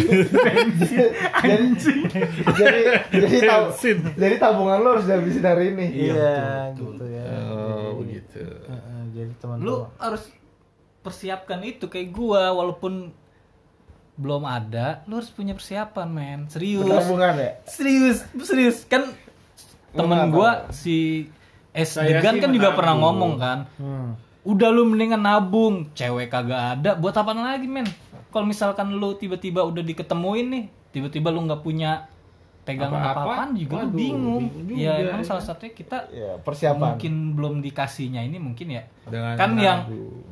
jadi, 1.43 1.65
jadi 2.55 2.81
jadi 3.11 3.37
tab- 3.43 3.75
jadi 4.15 4.35
tabungan 4.39 4.79
lu 4.79 4.89
harus 4.95 5.05
dihabisin 5.09 5.43
hari 5.43 5.75
ini. 5.75 6.13
Iya, 6.13 6.71
gitu 6.79 7.03
ya. 7.09 7.25
Oh 7.51 7.99
begitu. 7.99 8.39
Heeh, 8.39 9.01
jadi 9.11 9.33
teman 9.43 9.57
Lu 9.59 9.83
harus 9.99 10.23
persiapkan 10.99 11.63
itu 11.63 11.87
kayak 11.87 12.11
gua 12.11 12.51
walaupun 12.51 13.15
belum 14.19 14.43
ada, 14.43 14.99
lu 15.07 15.15
harus 15.15 15.31
punya 15.31 15.55
persiapan, 15.55 16.07
men. 16.11 16.39
Serius. 16.51 16.83
Ya. 16.83 16.99
Serius, 17.63 18.17
serius. 18.43 18.77
Kan 18.83 19.15
temen 19.95 20.27
gua 20.29 20.67
si 20.75 21.29
S 21.71 21.95
Degan 21.95 22.43
kan 22.43 22.51
juga 22.51 22.75
pernah 22.75 22.99
ngomong 22.99 23.33
kan. 23.39 23.59
Hmm. 23.79 24.19
Udah 24.43 24.71
lu 24.71 24.87
mendingan 24.87 25.23
nabung, 25.23 25.87
cewek 25.95 26.27
kagak 26.31 26.79
ada, 26.79 26.91
buat 26.99 27.15
apaan 27.15 27.39
lagi, 27.39 27.67
men? 27.67 27.87
Kalau 28.29 28.43
misalkan 28.43 28.91
lu 28.91 29.15
tiba-tiba 29.15 29.63
udah 29.63 29.81
diketemuin 29.81 30.47
nih, 30.51 30.63
tiba-tiba 30.91 31.31
lu 31.31 31.47
nggak 31.47 31.63
punya 31.63 32.11
pegangan 32.61 32.95
Apa-apa, 32.95 33.11
apa-apaan 33.19 33.49
juga 33.53 33.75
waduh, 33.79 33.91
bingung. 33.91 34.43
bingung 34.45 34.77
Ya 34.77 34.93
juga, 34.95 35.09
emang 35.09 35.21
ya. 35.21 35.27
salah 35.27 35.43
satunya 35.43 35.73
kita 35.73 35.97
Ya, 36.09 36.31
persiapan. 36.37 36.79
mungkin 36.85 37.13
belum 37.33 37.53
dikasihnya 37.59 38.21
ini 38.21 38.37
mungkin 38.37 38.67
ya 38.69 38.83
Dengan 39.03 39.33
kan 39.35 39.51
yang 39.55 39.79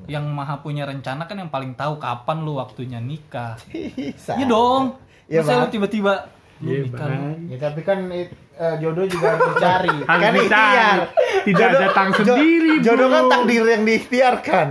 yang 0.05 0.25
maha 0.27 0.57
punya 0.57 0.83
rencana 0.83 1.23
kan 1.23 1.35
yang 1.35 1.49
paling 1.49 1.73
tahu 1.73 1.97
kapan 1.97 2.37
lu 2.39 2.55
waktunya 2.55 2.99
nikah 2.99 3.57
Bisa. 3.65 4.35
iya 4.37 4.45
dong 4.45 5.01
Iya, 5.25 5.41
masa 5.41 5.59
lu 5.59 5.67
tiba-tiba 5.67 6.13
lu 6.57 6.69
Iya, 6.69 6.79
nikah 6.83 7.07
Ya 7.45 7.57
tapi 7.59 7.81
kan 7.81 7.99
it- 8.09 8.33
eh, 8.53 8.75
jodoh 8.77 9.05
juga 9.05 9.27
harus 9.31 9.53
dicari. 9.53 9.93
Harus 9.99 10.07
Kan 10.19 10.31
dicari. 10.31 10.41
ikhtiar. 10.41 10.97
Tidak 11.39 11.53
Jodoh- 11.69 11.81
datang 11.83 12.09
sendiri, 12.11 12.71
Jodoh 12.81 13.07
kan 13.07 13.21
Bung. 13.21 13.31
takdir 13.31 13.63
yang 13.67 13.83
diikhtiarkan. 13.83 14.67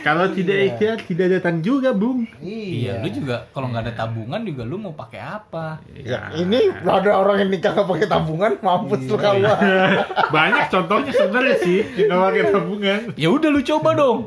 Kalau 0.00 0.30
tidak 0.30 0.56
ikhtiar 0.64 0.96
tidak 1.00 1.26
datang 1.30 1.58
juga, 1.58 1.90
Bung. 1.90 2.24
iya 2.38 2.98
lu 2.98 3.08
juga 3.08 3.46
kalau 3.50 3.68
nggak 3.68 3.82
ada 3.82 3.94
tabungan 3.96 4.40
juga 4.40 4.62
lu 4.62 4.76
mau 4.76 4.92
pakai 4.92 5.18
apa 5.18 5.82
Ya, 5.90 6.30
ini 6.32 6.58
ada 6.78 7.10
orang 7.14 7.40
yang 7.40 7.50
nikah 7.50 7.72
nggak 7.72 7.88
pakai 7.88 8.06
tabungan, 8.06 8.52
mampus 8.58 9.00
lu 9.04 9.16
kawan. 9.16 9.42
Banyak 10.34 10.64
contohnya 10.68 11.12
sebenarnya 11.12 11.56
sih 11.58 11.78
nggak 12.00 12.20
pakai 12.22 12.42
tabungan. 12.48 13.00
ya 13.14 13.28
udah 13.28 13.48
lu 13.48 13.60
coba 13.60 13.90
dong 13.94 14.20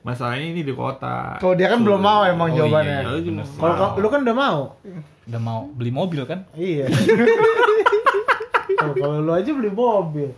Masalahnya 0.00 0.46
ini 0.48 0.62
di 0.62 0.70
kota. 0.70 1.34
Kalau 1.36 1.52
dia 1.52 1.66
kan 1.66 1.82
belum 1.82 1.98
mau 1.98 2.22
emang 2.22 2.54
Oh, 2.54 2.56
jawabannya. 2.56 3.10
iya, 3.10 3.18
iya. 3.18 3.42
Kalau 3.58 3.98
lu 3.98 4.06
kan 4.06 4.22
udah 4.22 4.36
mau. 4.36 4.60
udah 5.26 5.40
mau 5.42 5.66
beli 5.68 5.90
mobil 5.90 6.22
kan 6.22 6.46
Iya. 6.54 6.86
Kalau 8.76 8.94
kalau 8.94 9.18
lu 9.18 9.32
aja 9.32 9.50
beli 9.50 9.66
mobil. 9.68 10.30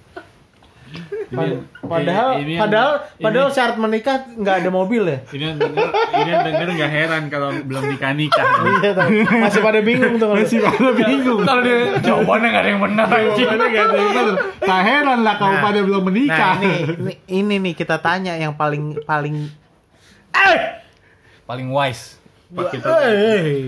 Pad- 1.28 1.60
padahal 1.78 2.28
ini 2.38 2.56
yang- 2.56 2.62
padahal 2.62 2.92
ini- 2.96 3.20
padahal 3.20 3.48
syarat 3.48 3.76
menikah 3.76 4.16
nggak 4.30 4.56
ada 4.58 4.70
mobil 4.70 5.02
ya. 5.04 5.18
Ini 5.28 5.44
yang 5.46 5.58
denger, 5.58 5.88
ini 5.90 6.30
yang 6.30 6.42
denger 6.42 6.68
nggak 6.72 6.90
heran 6.90 7.22
kalau 7.28 7.48
belum 7.60 7.82
nikah 7.86 8.12
nikah. 8.12 8.44
Iya 8.78 8.90
tuh. 8.92 9.06
Masih 9.38 9.60
pada 9.60 9.80
bingung 9.80 10.14
tuh 10.16 10.26
kalau. 10.26 10.40
Masih 10.40 10.58
pada 10.58 10.90
bingung. 10.94 11.40
kalau 11.42 11.60
dia 11.60 11.78
jawabannya 12.00 12.48
nggak 12.48 12.62
ada 12.62 12.70
yang 12.70 12.82
benar 12.82 13.06
Jawabannya 13.08 13.66
nggak 13.66 13.84
ada 13.84 13.96
yang 13.96 14.10
bener. 14.10 14.36
Tak 14.58 14.80
heran 14.82 15.18
lah 15.20 15.34
kalau 15.36 15.54
Nah. 15.54 15.62
pada 15.62 15.78
belum 15.80 16.02
menikah. 16.04 16.52
Nah, 16.54 16.54
ini, 16.58 16.72
ini 16.88 17.12
ini 17.28 17.54
nih 17.60 17.74
kita 17.74 17.96
tanya 17.98 18.32
yang 18.34 18.54
paling 18.54 18.96
paling 19.02 19.36
paling 21.44 21.68
wise 21.68 22.16
Pak 22.48 22.72
kita, 22.72 22.88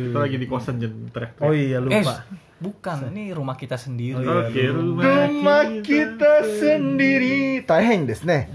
kita 0.00 0.18
lagi 0.18 0.36
di 0.36 0.46
kosan 0.46 0.80
jen 0.80 1.12
teriak. 1.12 1.36
Oh 1.38 1.52
iya 1.52 1.76
eh 1.76 1.80
lupa. 1.82 2.24
Bukan 2.60 3.08
ini 3.08 3.32
rumah 3.32 3.56
kita 3.56 3.74
sendiri 3.74 4.20
Oke, 4.20 4.68
rumah 4.68 5.02
Rumah 5.24 5.62
kita 5.80 6.44
sendiri. 6.54 7.64
Taheng 7.64 8.04
desu 8.04 8.24
ne. 8.24 8.52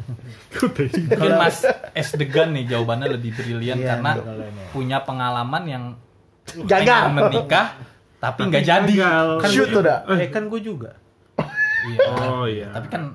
mungkin 0.55 1.33
Mas 1.35 1.65
S 1.91 2.13
Degan 2.13 2.53
nih 2.53 2.69
jawabannya 2.69 3.11
lebih 3.11 3.33
brilian 3.33 3.75
Iya, 3.75 3.97
karena 3.97 4.11
punya 4.69 5.01
pengalaman 5.01 5.63
yang 5.65 5.83
Gagal. 6.45 7.11
menikah 7.11 7.75
tapi 8.17 8.45
nggak 8.45 8.63
jadi. 8.63 8.93
Kan 9.37 9.49
shoot 9.49 9.69
tuh 9.69 9.81
dah. 9.81 10.05
Eh 10.07 10.29
kan 10.29 10.45
gue 10.45 10.61
juga. 10.61 10.95
Iya. 11.85 11.99
Oh 12.07 12.45
iya. 12.45 12.69
tapi 12.71 12.87
kan 12.87 13.13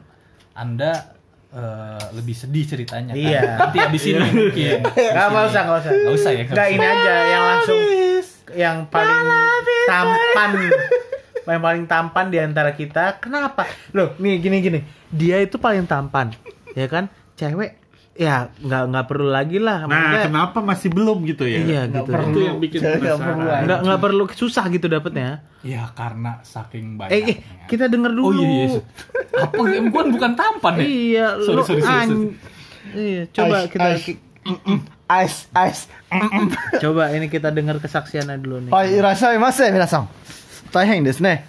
anda 0.52 1.14
eh, 1.50 2.02
lebih 2.12 2.34
sedih 2.34 2.62
ceritanya 2.64 3.10
kan? 3.10 3.18
Iya. 3.20 3.40
nanti 3.56 3.78
abis 3.80 4.02
ini 4.04 4.26
mungkin 4.28 4.78
Gak 4.86 5.26
usah 5.30 5.62
nggak 5.64 5.78
usah. 5.80 5.90
nggak 5.92 6.14
usah 6.14 6.30
ya 6.30 6.42
Nggak 6.44 6.68
ini 6.68 6.84
aja 6.84 7.14
yang 7.26 7.44
langsung 7.48 7.78
yang 8.52 8.86
paling 8.86 9.20
tampan 9.84 10.50
yang 11.48 11.60
paling 11.60 11.84
tampan 11.84 12.26
di 12.28 12.38
antara 12.38 12.70
kita. 12.70 13.18
Kenapa? 13.18 13.66
Loh, 13.90 14.14
nih 14.16 14.38
gini 14.38 14.56
gini. 14.60 14.80
Dia 15.08 15.38
itu 15.38 15.56
paling 15.56 15.82
tampan, 15.84 16.30
ya 16.72 16.86
kan? 16.86 17.10
Cewek 17.34 17.80
ya 18.12 18.52
nggak 18.54 18.82
nggak 18.86 19.06
perlu 19.06 19.26
lagi 19.26 19.56
lah. 19.56 19.82
Nah, 19.82 19.88
Maksudnya, 19.88 20.22
kenapa 20.28 20.58
masih 20.60 20.88
belum 20.88 21.18
gitu 21.24 21.44
ya? 21.44 21.58
Iya 21.58 21.80
Nggak 21.86 22.04
gitu. 22.04 22.12
perlu. 22.12 22.28
Itu 22.28 22.40
yang 22.42 22.58
bikin 22.58 22.80
penasaran. 22.80 23.36
Nggak 23.64 23.78
nggak 23.82 24.00
perlu 24.00 24.22
susah 24.30 24.64
gitu 24.68 24.86
dapetnya. 24.86 25.42
ya 25.60 25.84
karena 25.90 26.40
saking 26.40 26.96
Eh, 26.96 26.98
banyaknya 26.98 27.20
eh, 27.32 27.36
kita 27.66 27.84
denger 27.84 28.12
dulu. 28.12 28.26
oh 28.26 28.32
iya 28.34 28.48
iya 28.66 28.80
apa 29.36 29.60
bukan 29.86 30.06
bukan 30.10 30.32
tampan 30.32 30.72
ya 30.76 30.84
Iya, 30.84 31.26
Sorry, 31.38 31.52
lu 31.52 31.62
sorry, 31.62 31.82
sorry, 31.82 31.96
an- 31.98 32.08
sorry. 32.08 32.28
Iya, 32.90 33.22
coba 33.30 33.56
Ice, 33.58 33.68
kita 33.68 33.88
ice. 33.90 34.12
Ice, 35.10 35.50
ice. 35.50 35.90
coba 36.78 37.10
ini 37.10 37.26
kita 37.26 37.50
dengar 37.50 37.82
kesaksiannya 37.82 38.38
dulu 38.38 38.56
nih. 38.62 38.70
Hai, 38.70 38.94
irashaimase, 38.94 39.74
minasan. 39.74 40.06
Taheng 40.70 41.02
desu 41.02 41.26
ne. 41.26 41.42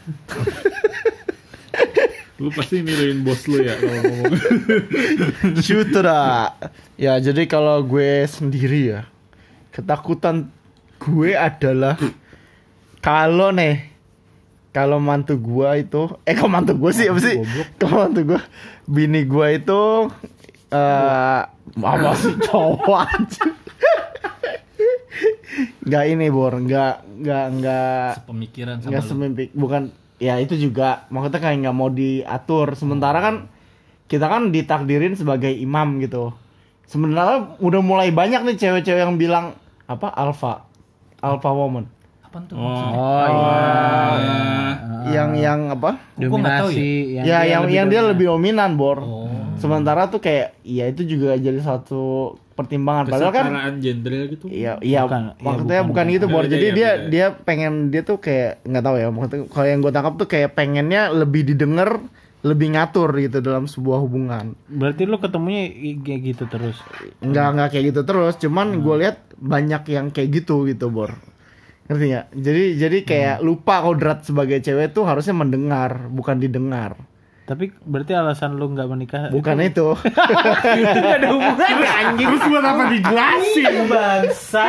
Lu 2.42 2.50
pasti 2.50 2.82
miluin 2.82 3.22
bos 3.22 3.46
lu 3.46 3.62
ya 3.62 3.78
kalau 3.78 4.02
ngomong. 4.02 4.34
Shoot 5.66 5.94
dah. 5.94 6.58
Ya, 6.98 7.22
jadi 7.22 7.46
kalau 7.46 7.86
gue 7.86 8.26
sendiri 8.26 8.98
ya, 8.98 9.02
ketakutan 9.70 10.50
gue 10.98 11.38
adalah 11.38 12.02
kalau 12.98 13.54
nih 13.54 13.94
kalau 14.72 15.04
mantu 15.04 15.36
gua 15.36 15.76
itu 15.76 16.08
eh 16.24 16.32
kalau 16.32 16.48
mantu 16.48 16.72
gua 16.80 16.96
sih 16.96 17.12
apa 17.12 17.20
sih 17.20 17.36
kalau 17.76 18.08
mantu 18.08 18.22
gua 18.24 18.42
bini 18.88 19.28
gua 19.28 19.52
itu 19.52 20.08
eh 20.72 21.42
apa 21.78 22.10
sih 22.22 22.34
cowok 22.42 22.98
aja 22.98 23.44
nggak 25.82 26.04
ini 26.08 26.28
bor. 26.32 26.54
Nggak 26.56 26.94
nggak 27.22 27.46
nggak. 27.60 28.10
Pemikiran 28.26 28.76
sama 28.80 28.90
nggak 28.90 29.04
lu. 29.04 29.10
semimpi 29.10 29.44
bukan 29.52 29.92
ya 30.18 30.40
itu 30.40 30.56
juga. 30.56 31.06
Maksudnya 31.12 31.40
kayak 31.40 31.58
nggak 31.62 31.76
mau 31.76 31.90
diatur. 31.92 32.74
Sementara 32.74 33.20
kan 33.20 33.36
kita 34.08 34.26
kan 34.26 34.50
ditakdirin 34.50 35.14
sebagai 35.14 35.52
imam 35.52 36.00
gitu. 36.00 36.32
Sebenarnya 36.88 37.56
udah 37.60 37.82
mulai 37.84 38.12
banyak 38.12 38.44
nih 38.44 38.58
cewek-cewek 38.58 39.02
yang 39.02 39.16
bilang 39.16 39.56
apa 39.86 40.08
alpha. 40.12 40.66
Alpha 41.22 41.52
woman. 41.52 41.86
Apa 42.24 42.38
tuh 42.48 42.56
Oh 42.58 43.28
iya. 43.28 44.72
yang 45.12 45.36
yang 45.36 45.60
apa? 45.70 46.00
Nggak 46.16 46.32
tahu 46.32 46.72
Dominasi 46.72 47.20
ya 47.22 47.44
yang 47.44 47.68
yang 47.68 47.88
dia 47.88 48.00
dominan. 48.00 48.12
lebih 48.16 48.26
dominan 48.32 48.70
bor. 48.80 49.00
Oh. 49.04 49.21
Sementara 49.58 50.08
tuh 50.08 50.22
kayak 50.24 50.56
ya 50.62 50.88
itu 50.88 51.04
juga 51.04 51.36
jadi 51.36 51.60
satu 51.60 52.36
pertimbangan 52.62 53.10
padahal 53.10 53.34
kan 53.34 53.82
gender 53.82 54.30
gitu. 54.30 54.46
Iya, 54.52 54.78
iya. 54.86 55.02
Bukan, 55.08 55.24
iya, 55.34 55.42
maksudnya 55.42 55.82
bukan, 55.82 55.90
bukan, 55.90 56.06
bukan. 56.06 56.16
gitu, 56.16 56.26
Bor. 56.30 56.44
Beda 56.46 56.54
Jadi 56.54 56.68
ya, 56.68 56.74
dia 56.74 56.90
beda. 56.92 57.10
dia 57.10 57.26
pengen 57.34 57.74
dia 57.90 58.02
tuh 58.06 58.18
kayak 58.22 58.52
nggak 58.68 58.84
tahu 58.86 58.96
ya. 59.02 59.08
Maksudnya 59.10 59.40
kalau 59.50 59.68
yang 59.68 59.80
gue 59.82 59.92
tangkap 59.92 60.14
tuh 60.20 60.28
kayak 60.30 60.50
pengennya 60.54 61.02
lebih 61.10 61.42
didengar, 61.48 61.90
lebih 62.46 62.68
ngatur 62.78 63.10
gitu 63.18 63.38
dalam 63.42 63.66
sebuah 63.66 64.00
hubungan. 64.06 64.54
Berarti 64.70 65.02
lu 65.10 65.18
ketemunya 65.18 65.64
kayak 66.06 66.22
gitu 66.22 66.44
terus. 66.46 66.78
Nggak 67.24 67.48
nggak 67.58 67.68
kayak 67.74 67.86
gitu 67.96 68.02
terus. 68.06 68.34
Cuman 68.38 68.84
gue 68.84 68.96
lihat 69.02 69.18
banyak 69.42 69.84
yang 69.90 70.14
kayak 70.14 70.30
gitu 70.44 70.70
gitu, 70.70 70.94
Bor. 70.94 71.18
Ngerti 71.90 72.06
nggak? 72.14 72.28
Jadi 72.38 72.64
jadi 72.78 72.98
kayak 73.04 73.38
lupa 73.42 73.82
kodrat 73.82 74.22
sebagai 74.24 74.62
cewek 74.62 74.94
tuh 74.94 75.04
harusnya 75.08 75.34
mendengar, 75.34 76.08
bukan 76.14 76.38
didengar. 76.38 76.96
Tapi 77.42 77.74
berarti 77.84 78.14
alasan 78.14 78.56
lu 78.56 78.70
nggak 78.72 78.88
menikah 78.88 79.22
Bukan 79.28 79.58
itu. 79.60 79.98
itu 79.98 80.98
nggak 81.04 81.18
ada 81.20 81.28
hubungannya 81.34 81.90
anjing. 81.90 82.28
Terus 82.30 82.44
buat 82.48 82.66
apa 82.66 82.84
dijelasin? 82.88 83.74
Bangsa. 83.90 84.66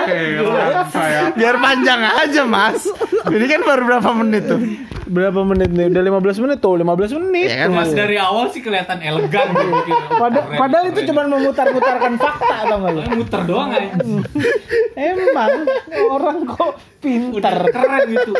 saya 0.88 1.20
Biar 1.36 1.56
panjang 1.60 2.00
aja, 2.00 2.42
Mas. 2.42 2.88
Ini 3.28 3.46
kan 3.46 3.60
baru 3.62 3.82
berapa 3.86 4.10
menit 4.16 4.48
tuh? 4.48 4.60
Berapa 5.04 5.40
menit 5.42 5.68
nih? 5.68 5.86
Udah 5.88 6.02
15 6.04 6.38
menit 6.40 6.58
tuh, 6.58 6.74
15 6.74 6.86
menit. 7.16 7.48
Ya 7.48 7.56
kan, 7.62 7.70
Mas 7.72 7.80
Mas. 7.84 7.90
dari 7.92 8.16
awal 8.16 8.46
sih 8.48 8.60
kelihatan 8.60 8.98
elegan 8.98 9.46
gitu. 9.50 9.92
Pada- 10.22 10.42
Keren, 10.42 10.58
padahal 10.58 10.84
itu 10.86 10.94
keren. 10.96 11.08
cuma 11.08 11.22
memutar-mutarkan 11.28 12.12
fakta 12.16 12.54
atau 12.62 12.76
enggak 12.78 12.92
lu? 12.92 13.00
Muter 13.16 13.40
doang 13.42 13.70
aja. 13.70 13.88
Emang 14.94 15.52
orang 16.08 16.38
kok 16.46 16.72
pinter. 16.98 17.40
Udah 17.40 17.52
keren 17.66 18.02
gitu. 18.08 18.32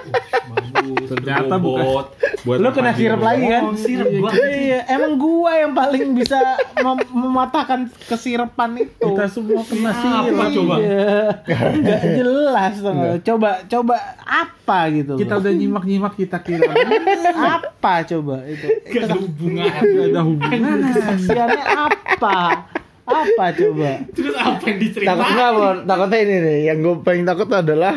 Bagus. 0.49 1.09
Ternyata 1.09 1.55
bukan. 1.57 2.05
buat 2.43 2.59
Lu 2.59 2.67
apa 2.67 2.75
kena 2.75 2.91
sirup 2.93 3.17
dibobot? 3.17 3.29
lagi 3.29 3.45
kan? 3.49 3.63
Oh, 3.63 3.75
sirup 3.77 4.09
gua. 4.13 4.31
Iya, 4.35 4.79
emang 4.89 5.13
gua 5.15 5.53
yang 5.57 5.73
paling 5.73 6.05
bisa 6.13 6.39
mem- 6.77 7.11
mematahkan 7.13 7.81
kesirepan 8.05 8.71
itu. 8.77 8.99
Kita 9.05 9.25
semua 9.27 9.63
kena 9.63 9.91
Apa 9.91 10.01
sirup. 10.01 10.55
coba? 10.57 10.75
Iya. 10.77 11.23
Nggak 11.73 12.03
jelas 12.13 12.73
tuh. 12.77 12.93
Coba 13.25 13.51
coba 13.65 13.97
apa 14.21 14.79
gitu. 14.93 15.15
Kita 15.17 15.39
udah 15.39 15.53
nyimak-nyimak 15.53 16.15
kita 16.15 16.39
kira 16.59 17.33
apa 17.33 17.95
coba 18.05 18.37
itu? 18.45 18.67
Gak 18.89 19.03
ada 19.09 19.17
hubungan. 19.17 19.65
Gak 19.71 20.07
ada 20.11 20.21
hubungan. 20.23 20.77
Kesaksiannya 20.93 21.65
apa? 21.65 22.39
Apa 23.03 23.45
coba? 23.53 23.91
Terus 24.13 24.35
apa 24.37 24.63
yang 24.69 24.79
diceritain? 24.79 25.09
Takutnya 25.11 25.45
apa? 25.51 25.67
Takutnya 25.85 26.19
ini 26.23 26.37
nih, 26.39 26.59
yang 26.71 26.79
gue 26.81 26.95
paling 27.03 27.25
takut 27.25 27.49
adalah 27.51 27.95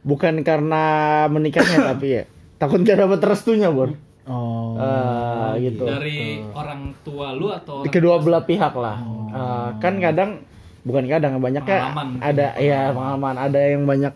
bukan 0.00 0.40
karena 0.40 0.82
menikahnya 1.28 1.78
tapi 1.92 2.06
ya 2.08 2.22
takut 2.56 2.80
gak 2.80 2.98
dapat 2.98 3.20
restunya, 3.20 3.68
Bor. 3.68 3.92
Oh. 4.30 4.78
Ah, 4.78 5.58
gitu. 5.58 5.84
Dari 5.84 6.44
orang 6.54 6.94
tua 7.02 7.34
lu 7.34 7.50
atau 7.50 7.82
orang 7.82 7.90
Kedua 7.90 8.22
belah 8.22 8.44
pihak 8.46 8.72
lah. 8.76 8.96
Ah, 9.32 9.68
kan 9.82 9.98
kadang 9.98 10.46
bukan 10.80 11.04
kadang 11.04 11.36
banyaknya 11.44 11.92
Pengalaman. 11.92 12.08
ada 12.24 12.46
ya 12.56 12.88
pengalaman 12.88 13.36
ada 13.36 13.60
yang 13.60 13.84
banyak 13.84 14.14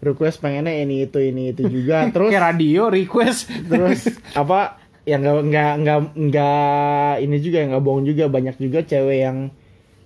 request 0.00 0.40
pengennya 0.40 0.72
ini 0.72 1.04
itu 1.06 1.20
ini 1.20 1.52
itu 1.52 1.68
juga. 1.68 2.04
Terus 2.14 2.32
Kayak 2.32 2.44
radio 2.56 2.82
request. 2.88 3.48
Terus 3.68 4.08
apa 4.40 4.80
yang 5.08 5.24
nggak 5.24 5.40
nggak 5.48 5.72
nggak 5.80 5.98
nggak 6.16 7.12
ini 7.24 7.36
juga 7.40 7.58
nggak 7.68 7.84
bohong 7.84 8.04
juga. 8.08 8.24
Banyak 8.28 8.56
juga 8.56 8.80
cewek 8.84 9.18
yang 9.20 9.38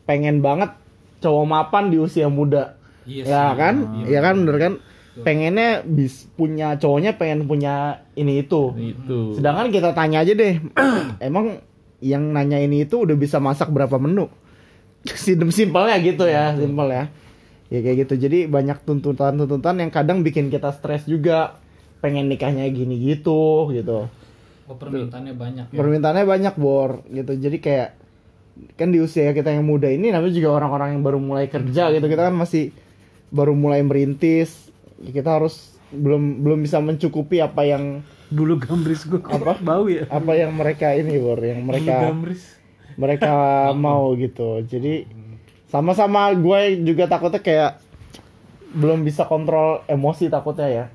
pengen 0.05 0.45
banget 0.45 0.75
cowok 1.23 1.47
mapan 1.49 1.89
di 1.89 1.97
usia 1.97 2.29
muda. 2.29 2.77
Iya 3.09 3.25
ya 3.25 3.45
kan? 3.57 3.75
Iya. 4.05 4.07
ya 4.11 4.21
kan? 4.21 4.35
bener 4.45 4.57
kan? 4.61 4.75
Pengennya 5.15 5.87
bis 5.87 6.27
punya 6.35 6.75
cowoknya 6.75 7.15
pengen 7.15 7.47
punya 7.47 8.03
ini 8.19 8.43
itu. 8.43 8.75
Itu. 8.75 9.39
sedangkan 9.39 9.71
kita 9.71 9.95
tanya 9.95 10.27
aja 10.27 10.35
deh 10.35 10.59
emang 11.31 11.63
yang 12.03 12.35
nanya 12.35 12.59
ini 12.59 12.83
itu 12.83 13.07
udah 13.07 13.15
bisa 13.15 13.39
masak 13.39 13.71
berapa 13.71 13.95
menu? 13.97 14.27
Sim- 15.07 15.55
simpelnya 15.55 15.97
gitu 16.03 16.27
ya 16.27 16.57
simpel 16.59 16.91
ya 16.91 17.05
ya 17.75 17.81
kayak 17.83 18.07
gitu. 18.07 18.15
Jadi 18.29 18.47
banyak 18.47 18.87
tuntutan-tuntutan 18.87 19.83
yang 19.83 19.91
kadang 19.91 20.23
bikin 20.23 20.47
kita 20.49 20.71
stres 20.71 21.03
juga. 21.05 21.59
Pengen 21.99 22.29
nikahnya 22.29 22.69
gini 22.69 23.01
gitu 23.01 23.73
gitu. 23.73 24.07
Oh, 24.65 24.77
permintaannya 24.77 25.35
banyak 25.37 25.67
ya. 25.73 25.77
permintaannya 25.77 26.25
banyak 26.25 26.55
bor. 26.55 27.03
Gitu. 27.09 27.33
Jadi 27.37 27.57
kayak 27.59 27.91
kan 28.79 28.95
di 28.95 29.03
usia 29.03 29.35
kita 29.35 29.51
yang 29.51 29.67
muda 29.67 29.91
ini 29.91 30.15
namanya 30.15 30.31
juga 30.31 30.55
orang-orang 30.55 30.95
yang 30.95 31.03
baru 31.03 31.19
mulai 31.19 31.51
kerja 31.51 31.91
gitu. 31.91 32.07
Kita 32.07 32.29
kan 32.29 32.37
masih 32.37 32.71
baru 33.33 33.57
mulai 33.57 33.81
merintis. 33.83 34.69
Kita 35.01 35.41
harus 35.41 35.75
belum 35.91 36.45
belum 36.45 36.59
bisa 36.63 36.79
mencukupi 36.79 37.41
apa 37.41 37.65
yang 37.65 38.05
bulu 38.29 38.59
gambris 38.59 39.05
gua 39.07 39.21
kok 39.21 39.41
Apa? 39.41 39.53
bau 39.63 39.85
ya? 39.89 40.05
Apa 40.09 40.33
yang 40.37 40.53
mereka 40.57 40.93
ini 40.93 41.17
bor 41.17 41.39
yang 41.41 41.65
mereka 41.65 42.13
gambris. 42.13 42.43
mereka 43.01 43.33
mau 43.85 44.13
gitu. 44.15 44.61
Jadi 44.61 45.09
sama-sama 45.75 46.31
gue 46.39 46.87
juga 46.87 47.11
takutnya 47.11 47.43
kayak 47.43 47.73
belum 48.79 49.03
bisa 49.03 49.27
kontrol 49.27 49.83
emosi 49.91 50.31
takutnya 50.31 50.71
ya. 50.71 50.87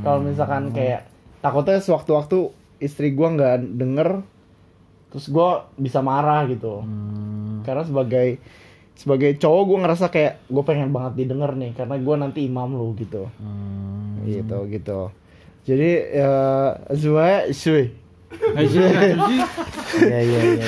Kalau 0.00 0.24
misalkan 0.24 0.72
kayak 0.72 1.04
takutnya 1.44 1.84
sewaktu-waktu 1.84 2.48
istri 2.80 3.12
gue 3.12 3.28
nggak 3.28 3.76
denger 3.76 4.24
terus 5.12 5.28
gue 5.28 5.48
bisa 5.76 6.00
marah 6.00 6.48
gitu. 6.48 6.80
Karena 7.68 7.84
sebagai 7.84 8.40
sebagai 8.96 9.36
cowok 9.36 9.62
gue 9.68 9.78
ngerasa 9.84 10.06
kayak 10.08 10.48
gue 10.48 10.64
pengen 10.64 10.96
banget 10.96 11.12
didengar 11.20 11.52
nih 11.52 11.76
karena 11.76 12.00
gue 12.00 12.14
nanti 12.16 12.40
imam 12.48 12.72
lu 12.72 12.96
gitu. 12.96 13.28
Gitu 14.24 14.58
gitu. 14.72 15.12
Jadi 15.68 15.90
ya 16.08 16.32
Zue 16.96 17.52
Zue 17.52 17.92
ya 18.52 20.18
ya 20.18 20.20
ya 20.22 20.40
ya 20.40 20.66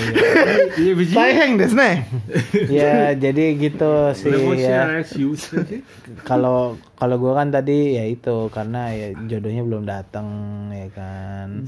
Iya 0.75 0.93
biji. 0.93 1.13
Sayang 1.13 1.57
des 1.57 1.73
nih 1.73 1.97
ya 2.69 2.95
jadi 3.15 3.45
gitu 3.57 3.91
sih 4.13 4.31
ya 4.59 5.01
aja. 5.01 5.79
kalau 6.23 6.77
kalau 6.95 7.17
gua 7.17 7.37
kan 7.37 7.49
tadi 7.49 7.95
ya 7.95 8.05
itu 8.05 8.49
karena 8.49 8.91
ya 8.91 9.09
jodohnya 9.27 9.63
belum 9.63 9.83
datang 9.85 10.27
ya 10.71 10.89
kan 10.91 11.65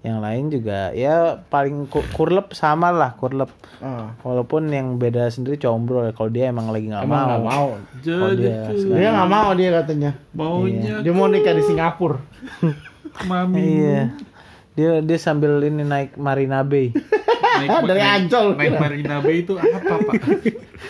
yang 0.00 0.18
lain 0.18 0.44
juga 0.48 0.90
ya 0.92 1.14
paling 1.44 1.86
ku- 1.86 2.06
kurlep 2.10 2.52
sama 2.52 2.90
lah 2.90 3.14
kurlep 3.14 3.50
ah. 3.78 4.14
walaupun 4.20 4.68
yang 4.68 4.96
beda 4.96 5.28
sendiri 5.28 5.58
combro 5.58 6.02
ya 6.02 6.12
kalau 6.12 6.28
dia 6.28 6.48
emang 6.48 6.70
lagi 6.70 6.86
nggak 6.86 7.02
Emang 7.02 7.16
mau 7.18 7.28
nggak 7.28 7.44
mau. 7.44 7.66
Kalau 8.02 8.34
dia. 8.34 8.58
Dia 8.72 9.08
nggak 9.12 9.30
mau 9.30 9.48
dia 9.52 9.70
katanya. 9.74 10.10
Maunya 10.32 10.94
Dia 11.00 11.12
mau 11.12 11.26
nikah 11.26 11.52
di 11.52 11.62
Singapura. 11.62 12.18
mami. 13.22 13.56
iya 13.80 14.12
dia 14.76 15.00
dia 15.00 15.18
sambil 15.18 15.58
ini 15.58 15.82
naik 15.82 16.14
Marina 16.14 16.60
Bay 16.60 16.92
Naik, 17.56 17.88
Dari 17.88 17.96
naik- 17.98 18.14
Ancol. 18.20 18.46
Naik 18.52 18.74
Marina 18.76 19.16
Bay 19.18 19.36
itu 19.40 19.56
apa, 19.56 19.80
Pak? 19.96 20.14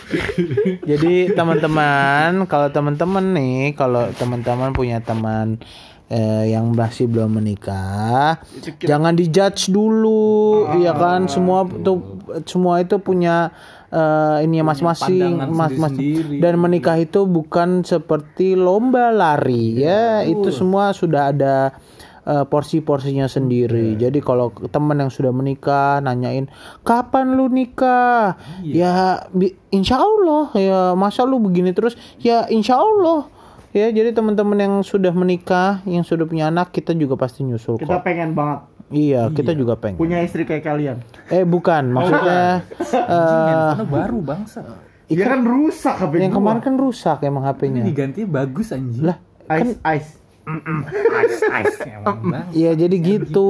Jadi 0.83 1.31
teman-teman, 1.31 2.43
kalau 2.45 2.67
teman-teman 2.67 3.25
nih, 3.31 3.71
kalau 3.71 4.11
teman-teman 4.11 4.71
punya 4.71 4.99
teman 4.99 5.63
eh, 6.07 6.51
yang 6.51 6.71
masih 6.71 7.07
belum 7.07 7.39
menikah, 7.39 8.39
jangan 8.81 9.15
dijudge 9.15 9.67
dulu, 9.69 10.35
ya 10.77 10.91
kan? 10.91 11.27
Semua 11.27 11.63
tuh 11.63 12.19
semua 12.43 12.79
itu 12.79 12.95
punya 12.97 13.51
eh, 13.87 14.43
ini 14.43 14.59
masing-masing, 14.59 15.39
pandangan 15.39 15.49
mas, 15.49 15.73
mas- 15.77 15.99
dan 16.37 16.53
menikah 16.57 16.97
itu 16.97 17.23
bukan 17.23 17.83
seperti 17.83 18.55
lomba 18.55 19.07
lari, 19.09 19.79
ya. 19.79 20.23
Itu 20.23 20.51
semua 20.51 20.91
sudah 20.91 21.31
ada 21.31 21.79
eh, 22.27 22.43
porsi-porsinya 22.43 23.25
sendiri. 23.25 23.95
Jadi 23.95 24.19
kalau 24.19 24.51
teman 24.67 24.99
yang 24.99 25.07
sudah 25.07 25.31
menikah 25.31 25.97
nanyain 25.97 26.51
kapan 26.81 27.33
lu 27.33 27.47
nikah, 27.47 28.35
ya 28.61 28.93
bi- 29.29 29.55
insya 29.69 29.97
Allah 29.97 30.51
ya 30.53 30.79
masa 30.93 31.23
lu 31.23 31.39
begini 31.39 31.71
terus, 31.71 31.95
ya 32.17 32.43
insya 32.47 32.75
Allah 32.75 33.31
ya. 33.71 33.87
Jadi 33.87 34.11
teman-teman 34.11 34.57
yang 34.57 34.75
sudah 34.81 35.09
menikah, 35.09 35.79
yang 35.83 36.01
sudah 36.01 36.23
punya 36.23 36.47
anak, 36.47 36.69
kita 36.69 36.91
juga 36.91 37.15
pasti 37.15 37.41
nyusul 37.41 37.77
Kita 37.77 37.95
kok. 37.95 38.03
pengen 38.03 38.31
banget 38.33 38.67
Iya, 38.87 39.27
kita 39.29 39.51
juga 39.51 39.75
pengen. 39.75 39.95
punya 39.95 40.19
istri 40.19 40.43
kayak 40.43 40.63
kalian. 40.63 40.97
Eh 41.27 41.43
bukan, 41.43 41.91
maksudnya 41.91 42.63
eh, 42.81 43.71
Karena 43.73 43.83
baru 43.83 44.19
bangsa. 44.21 44.63
Dia 45.07 45.23
kan 45.25 45.39
rusak 45.41 45.95
HP 45.97 46.13
yang 46.17 46.31
gua. 46.31 46.37
kemarin 46.37 46.61
kan 46.61 46.75
rusak 46.75 47.17
emang 47.21 47.43
HP-nya. 47.43 47.79
Diganti 47.81 48.23
bagus 48.23 48.71
anjing. 48.71 49.03
Lah, 49.03 49.19
ice 49.49 49.75
ice. 49.75 49.79
ice. 49.81 50.09
Iya 52.53 52.71
jadi 52.73 52.95
gitu 52.97 53.49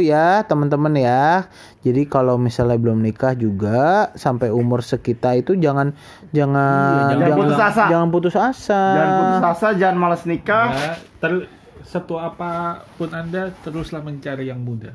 ya 0.00 0.44
teman-teman 0.44 0.92
ya. 0.94 1.48
Jadi 1.80 2.04
kalau 2.04 2.36
misalnya 2.36 2.76
belum 2.76 3.00
nikah 3.00 3.32
juga 3.32 4.12
sampai 4.14 4.48
umur 4.48 4.80
sekita 4.80 5.32
itu 5.32 5.56
jangan 5.56 5.92
jangan 6.30 7.16
jangan 7.16 7.34
putus 7.34 7.58
asa. 7.58 7.84
Jangan 7.88 8.08
putus 8.10 8.34
asa. 8.34 8.82
Jangan 8.92 9.12
putus 9.16 9.42
asa, 9.42 9.66
jangan 9.74 9.96
malas 9.96 10.22
nikah. 10.24 10.66
Ya, 10.70 10.90
ter- 11.18 11.48
setua 11.84 12.28
apa 12.28 12.50
pun 12.96 13.08
Anda 13.08 13.52
teruslah 13.60 14.00
mencari 14.00 14.48
yang 14.48 14.60
muda. 14.60 14.92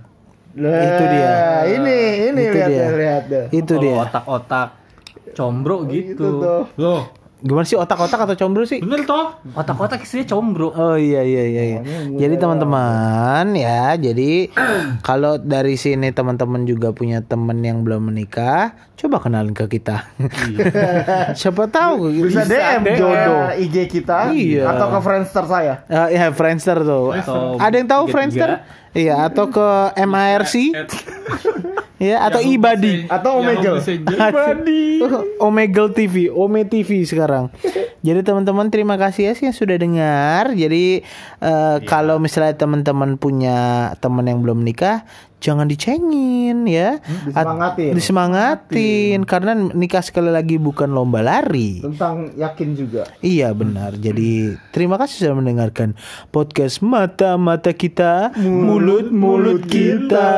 Lah, 0.58 0.82
Itu 0.82 1.04
dia. 1.06 1.34
Ini 1.70 1.98
ini 2.34 2.42
Itu 2.42 2.56
lihat 2.58 2.68
dia. 2.68 2.82
deh, 2.82 2.90
lihat 2.98 3.24
deh. 3.26 3.46
Itu 3.54 3.72
Kalau 3.72 3.84
dia. 3.86 3.96
otak-otak 4.04 4.68
combro 5.38 5.78
Itu 5.86 5.94
gitu. 5.94 6.28
tuh. 6.42 6.62
Loh, 6.82 7.02
Gimana 7.39 7.63
sih 7.63 7.73
otak-otak 7.73 8.19
atau 8.19 8.36
combro 8.36 8.63
sih? 8.63 8.84
bener 8.84 9.08
toh? 9.08 9.32
Otak-otak 9.56 10.04
istrinya 10.04 10.28
combro. 10.28 10.69
Oh 10.69 10.93
iya 10.93 11.23
iya 11.23 11.43
iya. 11.45 11.63
iya. 11.65 11.80
Jadi 12.12 12.36
teman-teman 12.36 13.56
ya, 13.56 13.95
jadi 13.95 14.52
kalau 15.08 15.36
dari 15.36 15.73
sini 15.73 16.12
teman-teman 16.12 16.63
juga 16.63 16.91
punya 16.91 17.23
teman 17.23 17.63
yang 17.63 17.82
belum 17.82 18.12
menikah, 18.12 18.75
coba 18.93 19.23
kenalin 19.23 19.56
ke 19.56 19.71
kita. 19.71 20.12
Siapa 21.39 21.63
tahu 21.65 22.12
Bisa, 22.28 22.43
DM, 22.43 22.82
jodoh 22.95 23.56
IG 23.56 23.88
kita 23.88 24.30
Iya. 24.30 24.69
atau 24.69 24.91
ke 24.91 24.99
Friendster 24.99 25.45
saya. 25.47 25.73
Eh, 25.88 26.19
ya 26.19 26.30
Friendster 26.32 26.78
tuh. 26.82 27.15
Atau 27.15 27.56
Ada 27.56 27.75
yang 27.78 27.88
tahu. 27.88 28.04
Friendster? 28.12 28.49
Iya, 28.93 29.30
atau 29.30 29.49
ke 29.49 29.67
MIRC? 29.97 30.54
ya 31.99 32.23
atau 32.23 32.39
ibadi 32.39 33.04
Atau 33.12 33.43
Omegle. 33.43 33.84
Omegle 35.45 35.89
TV, 35.91 36.32
Ome 36.32 36.63
TV 36.65 37.04
sekarang. 37.04 37.52
Jadi 37.99 38.23
teman-teman 38.23 38.71
terima 38.71 38.95
kasih 38.95 39.30
ya 39.30 39.34
sih 39.36 39.52
yang 39.52 39.56
sudah 39.56 39.75
dengar. 39.75 40.56
Jadi 40.56 41.04
eh, 41.43 41.78
kalau 41.84 42.17
misalnya 42.17 42.56
teman-teman 42.56 43.19
punya 43.19 43.91
teman 43.99 44.25
yang 44.25 44.39
belum 44.39 44.63
nikah, 44.63 45.04
jangan 45.39 45.67
dicengin 45.67 46.67
ya. 46.67 46.99
At- 47.34 47.47
disemangatin. 47.47 47.91
disemangatin 47.95 49.19
karena 49.23 49.52
nikah 49.73 50.04
sekali 50.04 50.30
lagi 50.32 50.60
bukan 50.60 50.91
lomba 50.91 51.23
lari. 51.23 51.80
Tentang 51.84 52.36
yakin 52.36 52.69
juga. 52.75 53.08
Iya 53.23 53.52
benar. 53.56 53.95
Jadi 53.97 54.56
terima 54.71 54.99
kasih 54.99 55.28
sudah 55.28 55.36
mendengarkan 55.39 55.95
podcast 56.30 56.84
mata-mata 56.84 57.71
kita, 57.71 58.36
mulut-mulut 58.38 59.65
kita. 59.65 60.30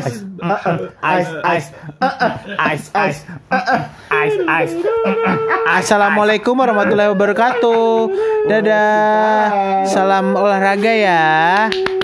Ice, 0.00 0.24
ice, 1.04 1.30
ice, 1.44 1.68
ice, 2.64 2.86
ice, 2.96 3.20
ice, 4.10 4.38
ice. 4.48 4.74
Assalamualaikum 5.68 6.56
warahmatullahi 6.56 7.12
wabarakatuh. 7.12 7.92
Dadah. 8.48 9.44
Salam 9.86 10.32
olahraga 10.32 10.92
ya. 10.92 11.24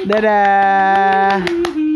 Dadah. 0.05 1.94